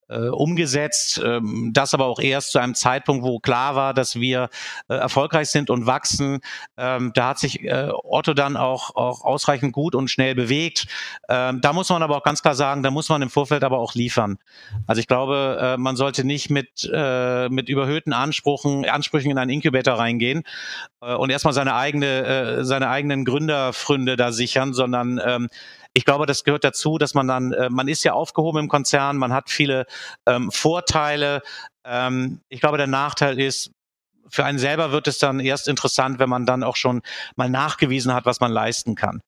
[0.07, 1.21] äh, umgesetzt.
[1.23, 4.49] Ähm, das aber auch erst zu einem Zeitpunkt, wo klar war, dass wir
[4.87, 6.41] äh, erfolgreich sind und wachsen.
[6.77, 10.87] Ähm, da hat sich äh, Otto dann auch, auch ausreichend gut und schnell bewegt.
[11.27, 13.79] Ähm, da muss man aber auch ganz klar sagen, da muss man im Vorfeld aber
[13.79, 14.37] auch liefern.
[14.87, 16.89] Also ich glaube, man sollte nicht mit,
[17.49, 20.43] mit überhöhten Ansprüchen, Ansprüchen in einen Incubator reingehen
[20.99, 25.49] und erstmal seine eigene, seine eigenen Gründerfründe da sichern, sondern
[25.95, 29.15] ich glaube, das gehört dazu, dass man dann, äh, man ist ja aufgehoben im Konzern,
[29.15, 29.85] man hat viele
[30.25, 31.41] ähm, Vorteile.
[31.85, 33.71] Ähm, ich glaube, der Nachteil ist,
[34.27, 37.01] für einen selber wird es dann erst interessant, wenn man dann auch schon
[37.37, 39.21] mal nachgewiesen hat, was man leisten kann.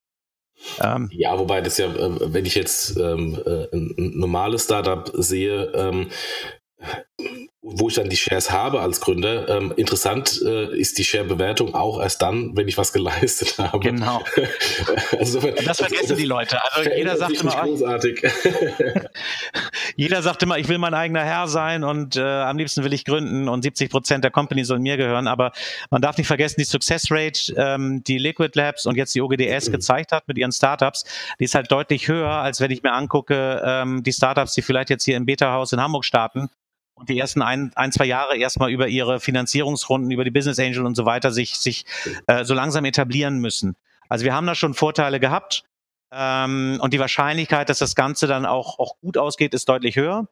[0.80, 5.72] Ähm, ja, wobei das ja, äh, wenn ich jetzt ähm, äh, ein normales Startup sehe,
[5.74, 6.10] ähm,
[7.70, 9.48] wo ich dann die Shares habe als Gründer.
[9.48, 13.78] Ähm, interessant äh, ist die Share-Bewertung auch erst dann, wenn ich was geleistet habe.
[13.80, 14.22] Genau.
[15.18, 16.58] also, das vergessen die Leute.
[16.72, 18.22] Also jeder sagt immer, großartig.
[19.96, 23.04] jeder sagt immer, ich will mein eigener Herr sein und äh, am liebsten will ich
[23.04, 25.26] gründen und 70 Prozent der Company sollen mir gehören.
[25.26, 25.52] Aber
[25.90, 29.68] man darf nicht vergessen, die Success Rate, ähm, die Liquid Labs und jetzt die OGDS
[29.68, 29.72] mhm.
[29.72, 31.04] gezeigt hat mit ihren Startups,
[31.38, 34.90] die ist halt deutlich höher, als wenn ich mir angucke, ähm, die Startups, die vielleicht
[34.90, 36.48] jetzt hier im Beta-Haus in Hamburg starten
[36.98, 40.84] und die ersten ein, ein, zwei Jahre erstmal über ihre Finanzierungsrunden, über die Business Angel
[40.84, 41.84] und so weiter sich, sich
[42.26, 43.76] äh, so langsam etablieren müssen.
[44.08, 45.64] Also wir haben da schon Vorteile gehabt
[46.12, 50.26] ähm, und die Wahrscheinlichkeit, dass das Ganze dann auch, auch gut ausgeht, ist deutlich höher.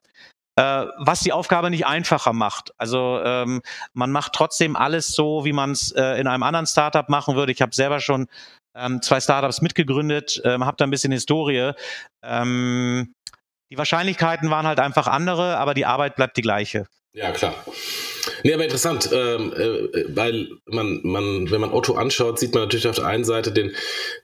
[0.59, 2.73] Äh, was die Aufgabe nicht einfacher macht.
[2.79, 3.61] Also ähm,
[3.93, 7.53] man macht trotzdem alles so, wie man es äh, in einem anderen Startup machen würde.
[7.53, 8.27] Ich habe selber schon
[8.75, 11.73] ähm, zwei Startups mitgegründet, ähm, habe da ein bisschen Historie.
[12.23, 13.13] Ähm,
[13.71, 16.87] die Wahrscheinlichkeiten waren halt einfach andere, aber die Arbeit bleibt die gleiche.
[17.13, 17.55] Ja, klar.
[18.43, 22.89] Nee, aber interessant, ähm, äh, weil man, man, wenn man Otto anschaut, sieht man natürlich
[22.89, 23.75] auf der einen Seite den,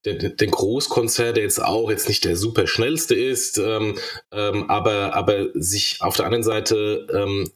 [0.04, 3.98] den, den Großkonzern, der jetzt auch jetzt nicht der super schnellste ist, ähm,
[4.30, 7.50] ähm, aber, aber sich auf der anderen Seite ähm,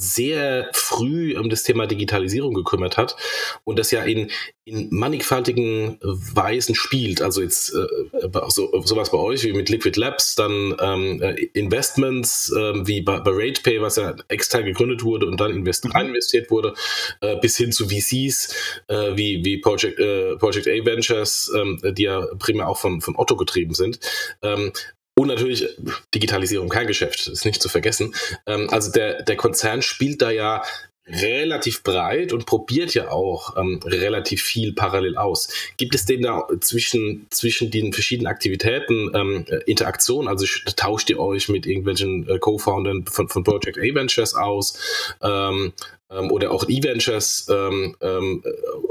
[0.00, 3.16] sehr früh um das Thema Digitalisierung gekümmert hat
[3.64, 4.30] und das ja in,
[4.64, 7.20] in mannigfaltigen Weisen spielt.
[7.20, 12.50] Also jetzt äh, so, sowas bei euch wie mit Liquid Labs, dann ähm, äh, Investments
[12.50, 15.92] äh, wie bei, bei RatePay, was ja extern gegründet wurde und dann invest mhm.
[15.94, 16.72] investiert wurde,
[17.20, 18.54] äh, bis hin zu VCs
[18.88, 23.16] äh, wie, wie Project, äh, Project A Ventures, ähm, die ja primär auch von, von
[23.16, 24.00] Otto getrieben sind.
[24.40, 24.72] Ähm,
[25.20, 25.68] und natürlich
[26.14, 28.14] Digitalisierung, kein Geschäft, ist nicht zu vergessen.
[28.46, 30.62] Ähm, also der, der Konzern spielt da ja
[31.06, 35.48] relativ breit und probiert ja auch ähm, relativ viel parallel aus.
[35.76, 40.26] Gibt es denn da zwischen, zwischen den verschiedenen Aktivitäten ähm, Interaktion?
[40.26, 40.46] Also
[40.76, 44.78] tauscht ihr euch mit irgendwelchen äh, Co-Foundern von, von Project A Ventures aus?
[45.20, 45.74] Ähm,
[46.10, 48.42] ähm, oder auch E-Ventures ähm, ähm,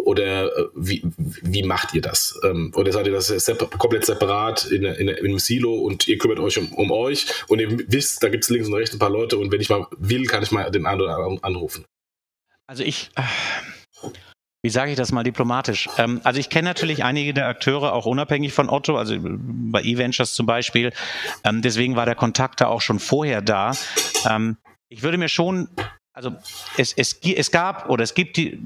[0.05, 2.39] oder äh, wie, wie macht ihr das?
[2.43, 6.17] Ähm, oder seid ihr das separ komplett separat in, in, in, einem Silo und ihr
[6.17, 8.99] kümmert euch um, um euch und ihr wisst, da gibt es links und rechts ein
[8.99, 11.85] paar Leute und wenn ich mal will, kann ich mal den anderen oder anrufen?
[12.67, 13.23] Also ich, äh,
[14.61, 15.89] wie sage ich das mal diplomatisch?
[15.97, 20.33] Ähm, also ich kenne natürlich einige der Akteure auch unabhängig von Otto, also bei E-Ventures
[20.33, 20.91] zum Beispiel.
[21.43, 23.71] Ähm, deswegen war der Kontakt da auch schon vorher da.
[24.29, 24.57] Ähm,
[24.89, 25.69] ich würde mir schon
[26.13, 26.35] also
[26.77, 28.59] es, es, es gab oder es gibt die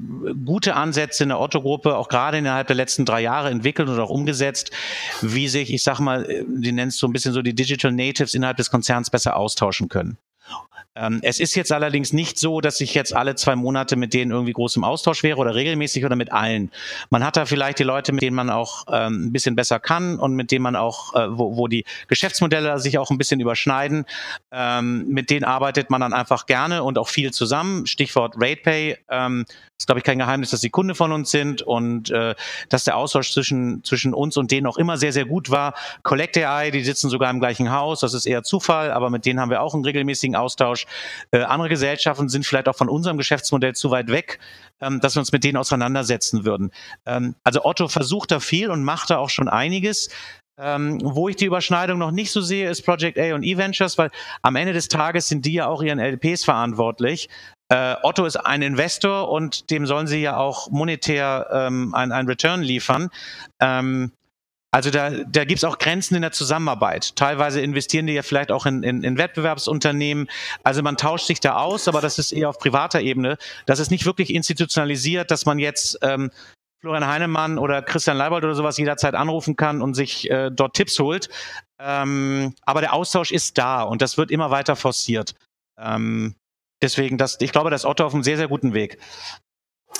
[0.44, 4.10] gute Ansätze in der Otto-Gruppe, auch gerade innerhalb der letzten drei Jahre entwickelt und auch
[4.10, 4.70] umgesetzt,
[5.20, 8.56] wie sich, ich sag mal, die nennst so ein bisschen so die Digital Natives innerhalb
[8.56, 10.18] des Konzerns besser austauschen können.
[10.96, 14.30] Ähm, es ist jetzt allerdings nicht so, dass ich jetzt alle zwei Monate mit denen
[14.30, 16.70] irgendwie groß im Austausch wäre oder regelmäßig oder mit allen.
[17.10, 20.18] Man hat da vielleicht die Leute, mit denen man auch ähm, ein bisschen besser kann
[20.18, 24.04] und mit denen man auch, äh, wo, wo die Geschäftsmodelle sich auch ein bisschen überschneiden.
[24.52, 27.86] Ähm, mit denen arbeitet man dann einfach gerne und auch viel zusammen.
[27.86, 28.96] Stichwort RatePay.
[29.08, 32.34] Ähm, ist, glaube ich, kein Geheimnis, dass sie Kunde von uns sind und äh,
[32.68, 35.74] dass der Austausch zwischen, zwischen uns und denen auch immer sehr, sehr gut war.
[36.02, 39.40] Collect AI, die sitzen sogar im gleichen Haus, das ist eher Zufall, aber mit denen
[39.40, 40.86] haben wir auch einen regelmäßigen Austausch.
[41.30, 44.38] Äh, andere Gesellschaften sind vielleicht auch von unserem Geschäftsmodell zu weit weg,
[44.80, 46.70] ähm, dass wir uns mit denen auseinandersetzen würden.
[47.06, 50.10] Ähm, also Otto versucht da viel und macht da auch schon einiges.
[50.56, 54.10] Ähm, wo ich die Überschneidung noch nicht so sehe, ist Project A und E-Ventures, weil
[54.42, 57.28] am Ende des Tages sind die ja auch ihren LPs verantwortlich.
[57.70, 62.26] Äh, Otto ist ein Investor und dem sollen sie ja auch monetär ähm, ein, ein
[62.26, 63.10] Return liefern.
[63.60, 64.12] Ähm,
[64.74, 67.14] also da, da gibt es auch Grenzen in der Zusammenarbeit.
[67.14, 70.28] Teilweise investieren die ja vielleicht auch in, in, in Wettbewerbsunternehmen.
[70.64, 73.38] Also man tauscht sich da aus, aber das ist eher auf privater Ebene.
[73.66, 76.32] Das ist nicht wirklich institutionalisiert, dass man jetzt ähm,
[76.80, 80.98] Florian Heinemann oder Christian Leibold oder sowas jederzeit anrufen kann und sich äh, dort Tipps
[80.98, 81.28] holt.
[81.78, 85.36] Ähm, aber der Austausch ist da und das wird immer weiter forciert.
[85.78, 86.34] Ähm,
[86.84, 88.98] Deswegen, das, ich glaube, das Otto auf einem sehr, sehr guten Weg.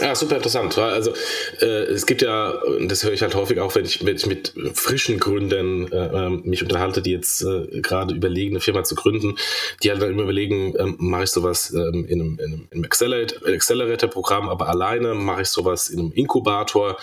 [0.01, 0.77] Ja, super interessant.
[0.77, 1.13] Also
[1.61, 4.53] äh, es gibt ja, das höre ich halt häufig auch, wenn ich, wenn ich mit
[4.75, 9.37] frischen Gründern äh, ähm, mich unterhalte, die jetzt äh, gerade überlegen, eine Firma zu gründen,
[9.83, 14.49] die halt dann immer überlegen, ähm, mache ich sowas ähm, in einem, in einem Accelerator-Programm,
[14.49, 16.97] aber alleine, mache ich sowas in einem Inkubator,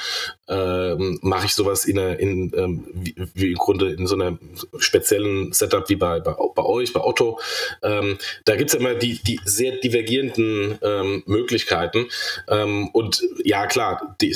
[0.51, 4.37] ähm, mache ich sowas in, einer, in ähm, wie, wie, im Grunde in so einer
[4.77, 7.39] speziellen Setup wie bei, bei, bei euch, bei Otto.
[7.81, 12.07] Ähm, da gibt's ja immer die, die sehr divergierenden ähm, Möglichkeiten.
[12.49, 14.29] Ähm, und ja, klar, die,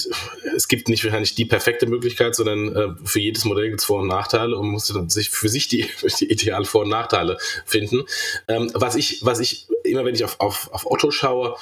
[0.55, 4.07] es gibt nicht wahrscheinlich die perfekte Möglichkeit, sondern äh, für jedes Modell gibt's Vor- und
[4.07, 5.85] Nachteile und man muss dann sich für sich die,
[6.19, 8.03] die idealen Vor- und Nachteile finden.
[8.47, 11.55] Ähm, was ich, was ich immer, wenn ich auf, auf, auf Otto schaue,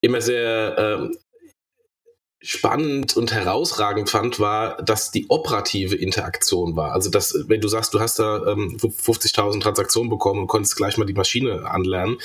[0.00, 1.16] immer sehr ähm,
[2.40, 6.92] spannend und herausragend fand, war, dass die operative Interaktion war.
[6.92, 10.96] Also, dass, wenn du sagst, du hast da ähm, 50.000 Transaktionen bekommen und konntest gleich
[10.98, 12.18] mal die Maschine anlernen.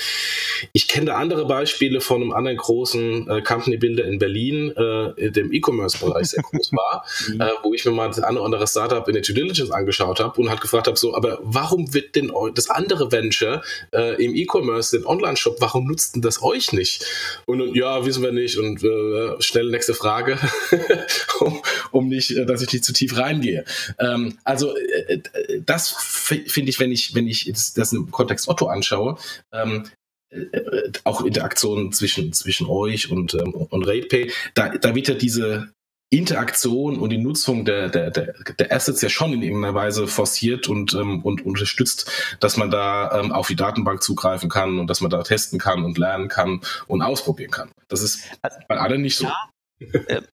[0.72, 5.32] Ich kenne da andere Beispiele von einem anderen großen äh, Company Builder in Berlin, äh,
[5.32, 7.40] dem E-Commerce-Bereich sehr groß war, mhm.
[7.40, 10.20] äh, wo ich mir mal das eine oder andere Startup in der Due Diligence angeschaut
[10.20, 13.62] habe und halt gefragt habe, so, aber warum wird denn das andere Venture
[13.92, 17.04] äh, im E-Commerce, den Online-Shop, warum nutzt denn das euch nicht?
[17.46, 20.38] Und, und ja, wissen wir nicht und äh, schnell nächste Frage Frage,
[21.40, 23.64] um, um, nicht, äh, dass ich nicht zu tief reingehe.
[23.98, 28.66] Ähm, also äh, äh das finde ich, wenn ich, wenn ich das im Kontext Otto
[28.66, 29.16] anschaue,
[29.50, 29.84] ähm,
[30.28, 35.72] äh, auch Interaktionen zwischen, zwischen euch und, ähm, und RatePay, da, da wird ja diese
[36.10, 40.68] Interaktion und die Nutzung der, der, der, der Assets ja schon in irgendeiner Weise forciert
[40.68, 45.00] und, ähm, und unterstützt, dass man da ähm, auf die Datenbank zugreifen kann und dass
[45.00, 47.70] man da testen kann und lernen kann und ausprobieren kann.
[47.88, 48.20] Das ist
[48.68, 49.24] bei allen nicht so.
[49.24, 49.34] Ja,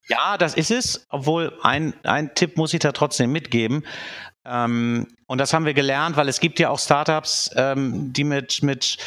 [0.08, 3.84] ja, das ist es, obwohl ein, ein Tipp muss ich da trotzdem mitgeben.
[4.44, 8.64] Ähm, und das haben wir gelernt, weil es gibt ja auch Startups, ähm, die mit,
[8.64, 8.98] mit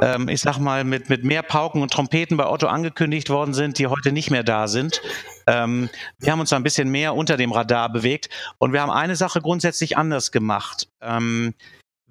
[0.00, 3.78] ähm, ich sag mal, mit, mit mehr Pauken und Trompeten bei Otto angekündigt worden sind,
[3.78, 5.00] die heute nicht mehr da sind.
[5.46, 5.88] Ähm,
[6.18, 8.28] wir haben uns ein bisschen mehr unter dem Radar bewegt
[8.58, 10.88] und wir haben eine Sache grundsätzlich anders gemacht.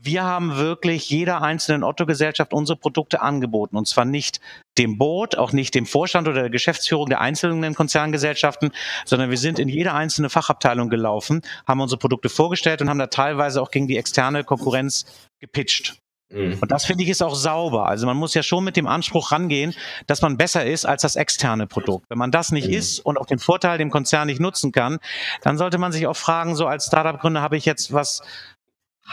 [0.04, 3.78] Wir haben wirklich jeder einzelnen Otto-Gesellschaft unsere Produkte angeboten.
[3.78, 4.40] Und zwar nicht
[4.80, 8.72] dem Boot, auch nicht dem Vorstand oder der Geschäftsführung der einzelnen Konzerngesellschaften,
[9.06, 13.08] sondern wir sind in jede einzelne Fachabteilung gelaufen, haben unsere Produkte vorgestellt und haben da
[13.08, 15.06] teilweise auch gegen die externe Konkurrenz
[15.40, 16.02] gepitcht.
[16.32, 16.58] Mhm.
[16.62, 17.88] Und das finde ich ist auch sauber.
[17.88, 19.74] Also man muss ja schon mit dem Anspruch rangehen,
[20.08, 22.06] dass man besser ist als das externe Produkt.
[22.10, 22.74] Wenn man das nicht mhm.
[22.74, 25.00] ist und auch den Vorteil dem Konzern nicht nutzen kann,
[25.42, 28.22] dann sollte man sich auch fragen, so als Startup-Gründer habe ich jetzt was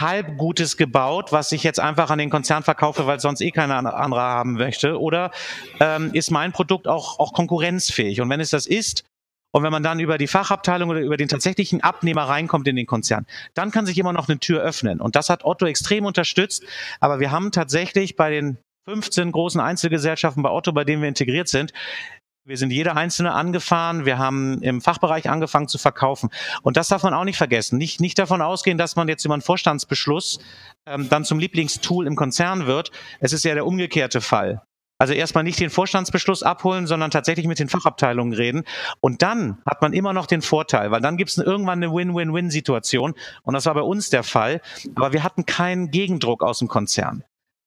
[0.01, 4.21] Halbgutes gebaut, was ich jetzt einfach an den Konzern verkaufe, weil sonst eh keiner andere
[4.21, 5.01] haben möchte?
[5.01, 5.31] Oder
[5.81, 8.21] ähm, ist mein Produkt auch, auch konkurrenzfähig?
[8.21, 9.05] Und wenn es das ist,
[9.51, 12.87] und wenn man dann über die Fachabteilung oder über den tatsächlichen Abnehmer reinkommt in den
[12.87, 15.01] Konzern, dann kann sich immer noch eine Tür öffnen.
[15.01, 16.65] Und das hat Otto extrem unterstützt.
[17.01, 21.49] Aber wir haben tatsächlich bei den 15 großen Einzelgesellschaften bei Otto, bei denen wir integriert
[21.49, 21.73] sind,
[22.49, 24.07] wir sind jeder einzelne angefahren.
[24.07, 26.31] Wir haben im Fachbereich angefangen zu verkaufen.
[26.63, 27.77] Und das darf man auch nicht vergessen.
[27.77, 30.39] Nicht, nicht davon ausgehen, dass man jetzt über einen Vorstandsbeschluss
[30.87, 32.91] ähm, dann zum Lieblingstool im Konzern wird.
[33.21, 34.63] Es ist ja der umgekehrte Fall.
[34.97, 38.65] Also erstmal nicht den Vorstandsbeschluss abholen, sondern tatsächlich mit den Fachabteilungen reden.
[39.01, 43.15] Und dann hat man immer noch den Vorteil, weil dann gibt es irgendwann eine Win-Win-Win-Situation.
[43.43, 44.63] Und das war bei uns der Fall.
[44.95, 47.25] Aber wir hatten keinen Gegendruck aus dem Konzern.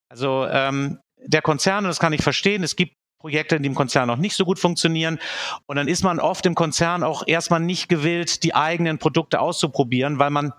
[0.10, 4.08] Also ähm, der Konzern, und das kann ich verstehen, es gibt Projekte, die im Konzern
[4.08, 5.20] noch nicht so gut funktionieren.
[5.68, 10.18] Und dann ist man oft im Konzern auch erstmal nicht gewillt, die eigenen Produkte auszuprobieren,
[10.18, 10.54] weil man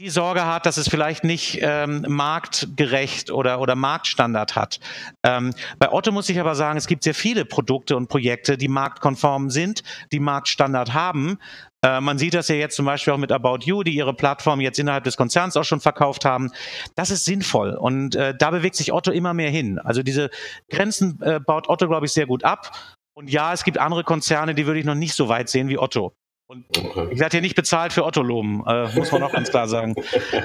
[0.00, 4.78] die Sorge hat, dass es vielleicht nicht ähm, marktgerecht oder, oder Marktstandard hat.
[5.24, 8.68] Ähm, bei Otto muss ich aber sagen, es gibt sehr viele Produkte und Projekte, die
[8.68, 11.38] marktkonform sind, die Marktstandard haben.
[11.84, 14.60] Äh, man sieht das ja jetzt zum Beispiel auch mit About You, die ihre Plattform
[14.60, 16.50] jetzt innerhalb des Konzerns auch schon verkauft haben.
[16.96, 19.78] Das ist sinnvoll und äh, da bewegt sich Otto immer mehr hin.
[19.78, 20.30] Also diese
[20.70, 22.72] Grenzen äh, baut Otto, glaube ich, sehr gut ab.
[23.14, 25.78] Und ja, es gibt andere Konzerne, die würde ich noch nicht so weit sehen wie
[25.78, 26.12] Otto.
[26.50, 27.08] Und okay.
[27.10, 29.94] ich werde hier nicht bezahlt für Otto loben, äh, muss man auch ganz klar sagen.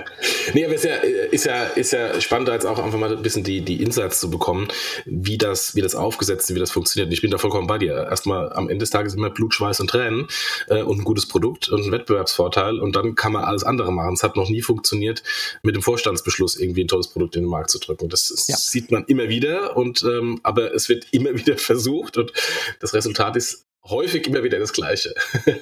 [0.54, 3.46] nee, aber ist ja, ist ja, ist ja spannend, jetzt auch einfach mal ein bisschen
[3.46, 4.68] die, die Insights zu bekommen,
[5.06, 7.08] wie das, wie das aufgesetzt ist, wie das funktioniert.
[7.08, 7.94] Und ich bin da vollkommen bei dir.
[7.94, 10.28] Erstmal am Ende des Tages immer Blut, Schweiß und Tränen
[10.68, 14.16] äh, und ein gutes Produkt und ein Wettbewerbsvorteil und dann kann man alles andere machen.
[14.16, 15.24] Es hat noch nie funktioniert,
[15.62, 18.10] mit dem Vorstandsbeschluss irgendwie ein tolles Produkt in den Markt zu drücken.
[18.10, 18.58] Das, das ja.
[18.58, 22.34] sieht man immer wieder und ähm, aber es wird immer wieder versucht und
[22.82, 25.14] das Resultat ist häufig immer wieder das Gleiche.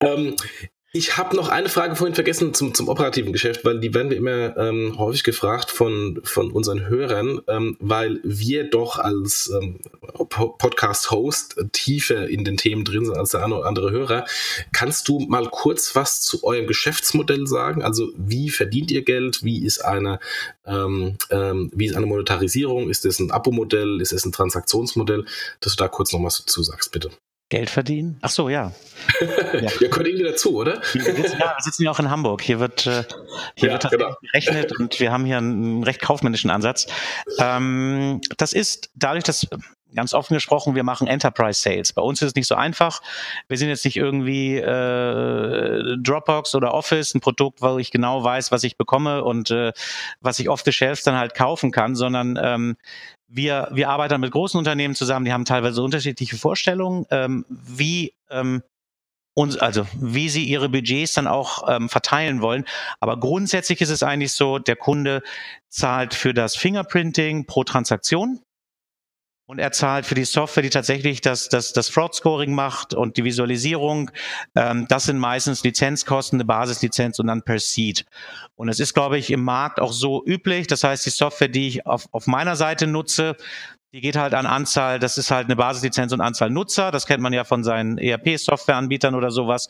[0.00, 0.36] ähm,
[0.92, 4.16] ich habe noch eine Frage vorhin vergessen zum, zum operativen Geschäft, weil die werden wir
[4.16, 9.78] immer ähm, häufig gefragt von, von unseren Hörern, ähm, weil wir doch als ähm,
[10.28, 14.24] Podcast-Host tiefer in den Themen drin sind als der eine oder andere Hörer.
[14.72, 17.84] Kannst du mal kurz was zu eurem Geschäftsmodell sagen?
[17.84, 19.44] Also wie verdient ihr Geld?
[19.44, 20.18] Wie ist eine,
[20.66, 22.90] ähm, ähm, wie ist eine Monetarisierung?
[22.90, 24.00] Ist das ein Abo-Modell?
[24.00, 25.24] Ist das ein Transaktionsmodell?
[25.60, 27.10] Dass du da kurz noch was dazu sagst, bitte.
[27.50, 28.18] Geld verdienen?
[28.22, 28.72] Ach so, ja.
[29.20, 29.70] ja.
[29.80, 30.80] Wir können irgendwie dazu, oder?
[30.92, 32.42] Wir sitzen, ja, wir sitzen ja auch in Hamburg.
[32.42, 33.04] Hier wird, äh,
[33.56, 34.14] hier ja, wird genau.
[34.22, 36.86] gerechnet und wir haben hier einen recht kaufmännischen Ansatz.
[37.38, 39.48] Ähm, das ist dadurch, dass
[39.94, 41.92] ganz offen gesprochen, wir machen Enterprise Sales.
[41.92, 43.02] Bei uns ist es nicht so einfach.
[43.48, 48.52] Wir sind jetzt nicht irgendwie äh, Dropbox oder Office, ein Produkt, wo ich genau weiß,
[48.52, 49.72] was ich bekomme und äh,
[50.20, 52.76] was ich off the shelf dann halt kaufen kann, sondern ähm,
[53.30, 58.62] wir, wir arbeiten mit großen Unternehmen zusammen, die haben teilweise unterschiedliche Vorstellungen, ähm, wie ähm,
[59.34, 62.64] uns, also wie sie ihre Budgets dann auch ähm, verteilen wollen.
[62.98, 65.22] Aber grundsätzlich ist es eigentlich so, der Kunde
[65.68, 68.40] zahlt für das Fingerprinting pro Transaktion
[69.50, 73.24] und er zahlt für die Software, die tatsächlich das, das, das Fraud-Scoring macht und die
[73.24, 74.12] Visualisierung.
[74.54, 78.06] Ähm, das sind meistens Lizenzkosten, eine Basislizenz und dann per Seed.
[78.54, 80.68] Und es ist, glaube ich, im Markt auch so üblich.
[80.68, 83.36] Das heißt, die Software, die ich auf, auf meiner Seite nutze,
[83.92, 86.92] die geht halt an Anzahl, das ist halt eine Basislizenz und Anzahl Nutzer.
[86.92, 89.68] Das kennt man ja von seinen ERP-Softwareanbietern oder sowas.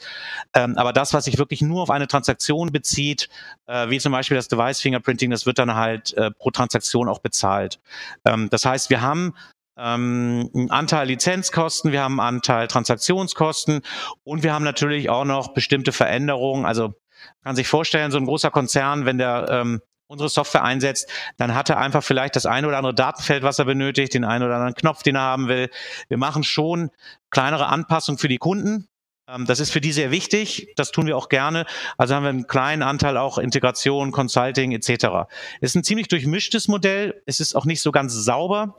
[0.52, 3.30] Ähm, aber das, was sich wirklich nur auf eine Transaktion bezieht,
[3.66, 7.20] äh, wie zum Beispiel das Device Fingerprinting, das wird dann halt äh, pro Transaktion auch
[7.20, 7.80] bezahlt.
[8.26, 9.32] Ähm, das heißt, wir haben
[9.80, 13.82] ähm, einen Anteil Lizenzkosten, wir haben einen Anteil Transaktionskosten
[14.24, 16.66] und wir haben natürlich auch noch bestimmte Veränderungen.
[16.66, 16.94] Also
[17.42, 21.08] kann sich vorstellen, so ein großer Konzern, wenn der ähm, unsere Software einsetzt,
[21.38, 24.44] dann hat er einfach vielleicht das eine oder andere Datenfeld, was er benötigt, den einen
[24.44, 25.70] oder anderen Knopf, den er haben will.
[26.08, 26.90] Wir machen schon
[27.30, 28.88] kleinere Anpassungen für die Kunden.
[29.28, 30.72] Ähm, das ist für die sehr wichtig.
[30.76, 31.64] Das tun wir auch gerne.
[31.96, 35.28] Also haben wir einen kleinen Anteil auch Integration, Consulting etc.
[35.60, 37.22] Es ist ein ziemlich durchmischtes Modell.
[37.26, 38.76] Es ist auch nicht so ganz sauber.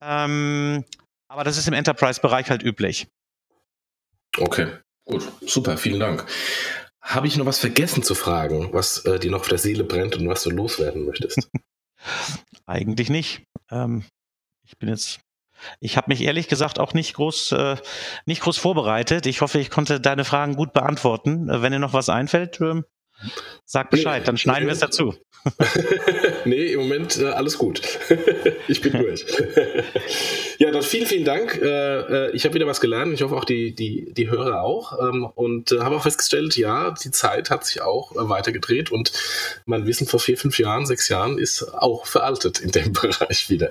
[0.00, 0.84] Ähm,
[1.28, 3.08] aber das ist im Enterprise-Bereich halt üblich.
[4.38, 4.68] Okay,
[5.04, 6.26] gut, super, vielen Dank.
[7.00, 10.16] Habe ich noch was vergessen zu fragen, was äh, dir noch auf der Seele brennt
[10.16, 11.48] und was du loswerden möchtest?
[12.66, 13.42] Eigentlich nicht.
[13.70, 14.04] Ähm,
[14.64, 15.20] ich bin jetzt,
[15.80, 17.76] ich habe mich ehrlich gesagt auch nicht groß, äh,
[18.26, 19.26] nicht groß vorbereitet.
[19.26, 21.48] Ich hoffe, ich konnte deine Fragen gut beantworten.
[21.48, 22.84] Äh, wenn dir noch was einfällt, ähm,
[23.64, 25.14] Sag Bescheid, dann schneiden wir es dazu.
[26.44, 27.80] nee, im Moment äh, alles gut.
[28.68, 29.24] ich bin durch.
[30.58, 31.60] ja, dann vielen, vielen Dank.
[31.60, 33.12] Äh, äh ich habe wieder was gelernt.
[33.14, 34.98] Ich hoffe auch die, die, die Hörer auch.
[35.00, 39.12] Ähm, und äh, habe auch festgestellt, ja, die Zeit hat sich auch äh, weitergedreht und
[39.66, 43.70] mein Wissen vor vier, fünf Jahren, sechs Jahren ist auch veraltet in dem Bereich wieder.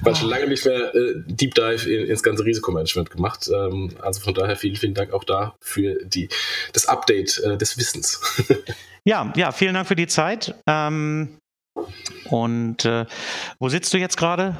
[0.00, 3.48] Weil schon lange nicht mehr äh, Deep Dive in, ins ganze Risikomanagement gemacht.
[3.52, 6.28] Ähm, also von daher vielen, vielen Dank auch da für die,
[6.72, 8.20] das Update des Wissens
[9.04, 10.54] ja, ja, vielen Dank für die Zeit.
[10.66, 11.38] Ähm,
[12.30, 13.06] und äh,
[13.58, 14.56] wo sitzt du jetzt gerade?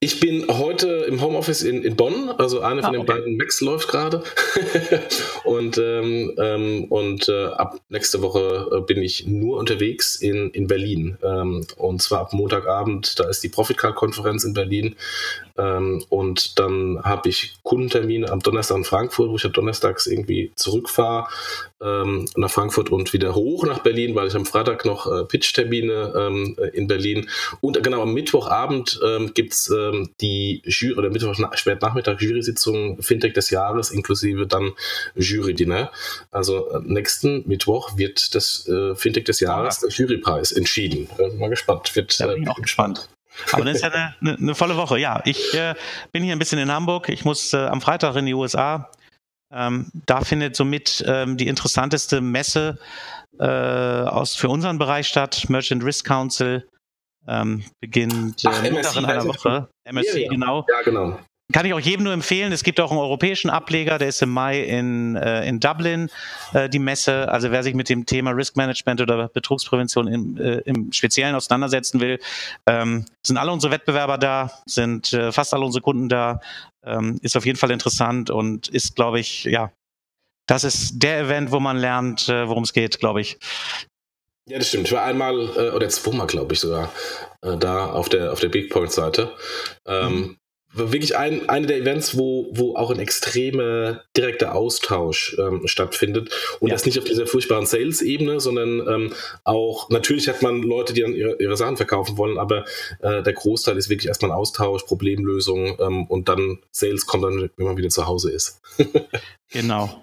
[0.00, 3.12] Ich bin heute im Homeoffice in, in Bonn, also eine von ah, den okay.
[3.12, 4.22] beiden Macs läuft gerade.
[5.44, 10.66] und ähm, ähm, und äh, ab nächste Woche äh, bin ich nur unterwegs in, in
[10.66, 11.18] Berlin.
[11.22, 14.96] Ähm, und zwar ab Montagabend, da ist die Profitcard-Konferenz in Berlin.
[15.56, 20.52] Ähm, und dann habe ich Kundentermine am Donnerstag in Frankfurt, wo ich ja donnerstags irgendwie
[20.56, 21.28] zurückfahre
[21.82, 26.12] ähm, nach Frankfurt und wieder hoch nach Berlin, weil ich am Freitag noch äh, Pitch-Termine
[26.16, 27.28] ähm, in Berlin.
[27.60, 33.02] Und äh, genau am Mittwochabend ähm, gibt es ähm, die Jury, oder Mittwoch spätnachmittag Jury-Sitzung
[33.02, 34.72] Fintech des Jahres, inklusive dann
[35.14, 35.90] Jury-Dinner.
[36.30, 41.08] Also äh, nächsten Mittwoch wird das äh, Fintech des Jahres, der Jurypreis, entschieden.
[41.18, 41.94] Äh, mal gespannt.
[41.94, 43.08] Wird, da bin ich auch gespannt.
[43.52, 44.98] Aber das ist ja eine, eine, eine volle Woche.
[44.98, 45.74] Ja, ich äh,
[46.12, 47.08] bin hier ein bisschen in Hamburg.
[47.08, 48.90] Ich muss äh, am Freitag in die USA.
[49.52, 52.78] Ähm, da findet somit ähm, die interessanteste Messe
[53.38, 55.46] äh, aus, für unseren Bereich statt.
[55.48, 56.66] Merchant Risk Council
[57.26, 59.68] ähm, beginnt Ach, Montag in einer Woche.
[59.84, 60.66] MSC, genau.
[60.68, 61.18] Ja, genau.
[61.52, 62.52] Kann ich auch jedem nur empfehlen.
[62.52, 66.08] Es gibt auch einen europäischen Ableger, der ist im Mai in, äh, in Dublin,
[66.52, 67.28] äh, die Messe.
[67.28, 72.00] Also wer sich mit dem Thema Risk Management oder Betrugsprävention im, äh, im Speziellen auseinandersetzen
[72.00, 72.20] will,
[72.66, 76.40] ähm, sind alle unsere Wettbewerber da, sind äh, fast alle unsere Kunden da.
[76.84, 79.72] Ähm, ist auf jeden Fall interessant und ist, glaube ich, ja,
[80.46, 83.38] das ist der Event, wo man lernt, äh, worum es geht, glaube ich.
[84.50, 84.88] Ja, das stimmt.
[84.88, 86.92] Ich war einmal äh, oder zweimal, glaube ich, sogar
[87.42, 89.30] äh, da auf der auf der Big Point Seite.
[89.86, 90.36] Ähm, mhm
[90.72, 96.30] wirklich ein, eine der Events, wo, wo auch ein extremer direkter Austausch ähm, stattfindet.
[96.60, 96.74] Und ja.
[96.74, 101.14] das nicht auf dieser furchtbaren Sales-Ebene, sondern ähm, auch, natürlich hat man Leute, die dann
[101.14, 102.64] ihre, ihre Sachen verkaufen wollen, aber
[103.00, 107.66] äh, der Großteil ist wirklich erstmal Austausch, Problemlösung ähm, und dann Sales kommt dann, wenn
[107.66, 108.60] man wieder zu Hause ist.
[109.50, 110.00] genau.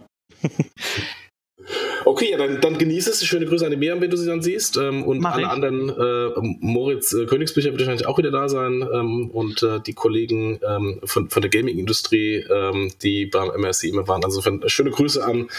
[2.08, 3.26] Okay, ja, dann, dann genieße es.
[3.26, 4.78] Schöne Grüße an die Miriam, wenn du sie dann siehst.
[4.78, 5.50] Ähm, und Mach alle ich.
[5.50, 8.88] anderen, äh, Moritz äh, Königsbücher wird wahrscheinlich auch wieder da sein.
[8.94, 14.08] Ähm, und äh, die Kollegen ähm, von, von der Gaming-Industrie, ähm, die beim MRC immer
[14.08, 14.24] waren.
[14.24, 15.50] Also schöne Grüße an,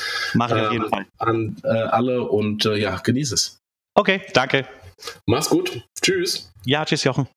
[0.40, 0.80] äh,
[1.18, 3.59] an äh, alle und äh, ja, genieße es.
[3.94, 4.66] Okay, danke.
[5.26, 5.82] Mach's gut.
[6.01, 6.51] Tschüss.
[6.64, 7.28] Ja, tschüss, Jochen.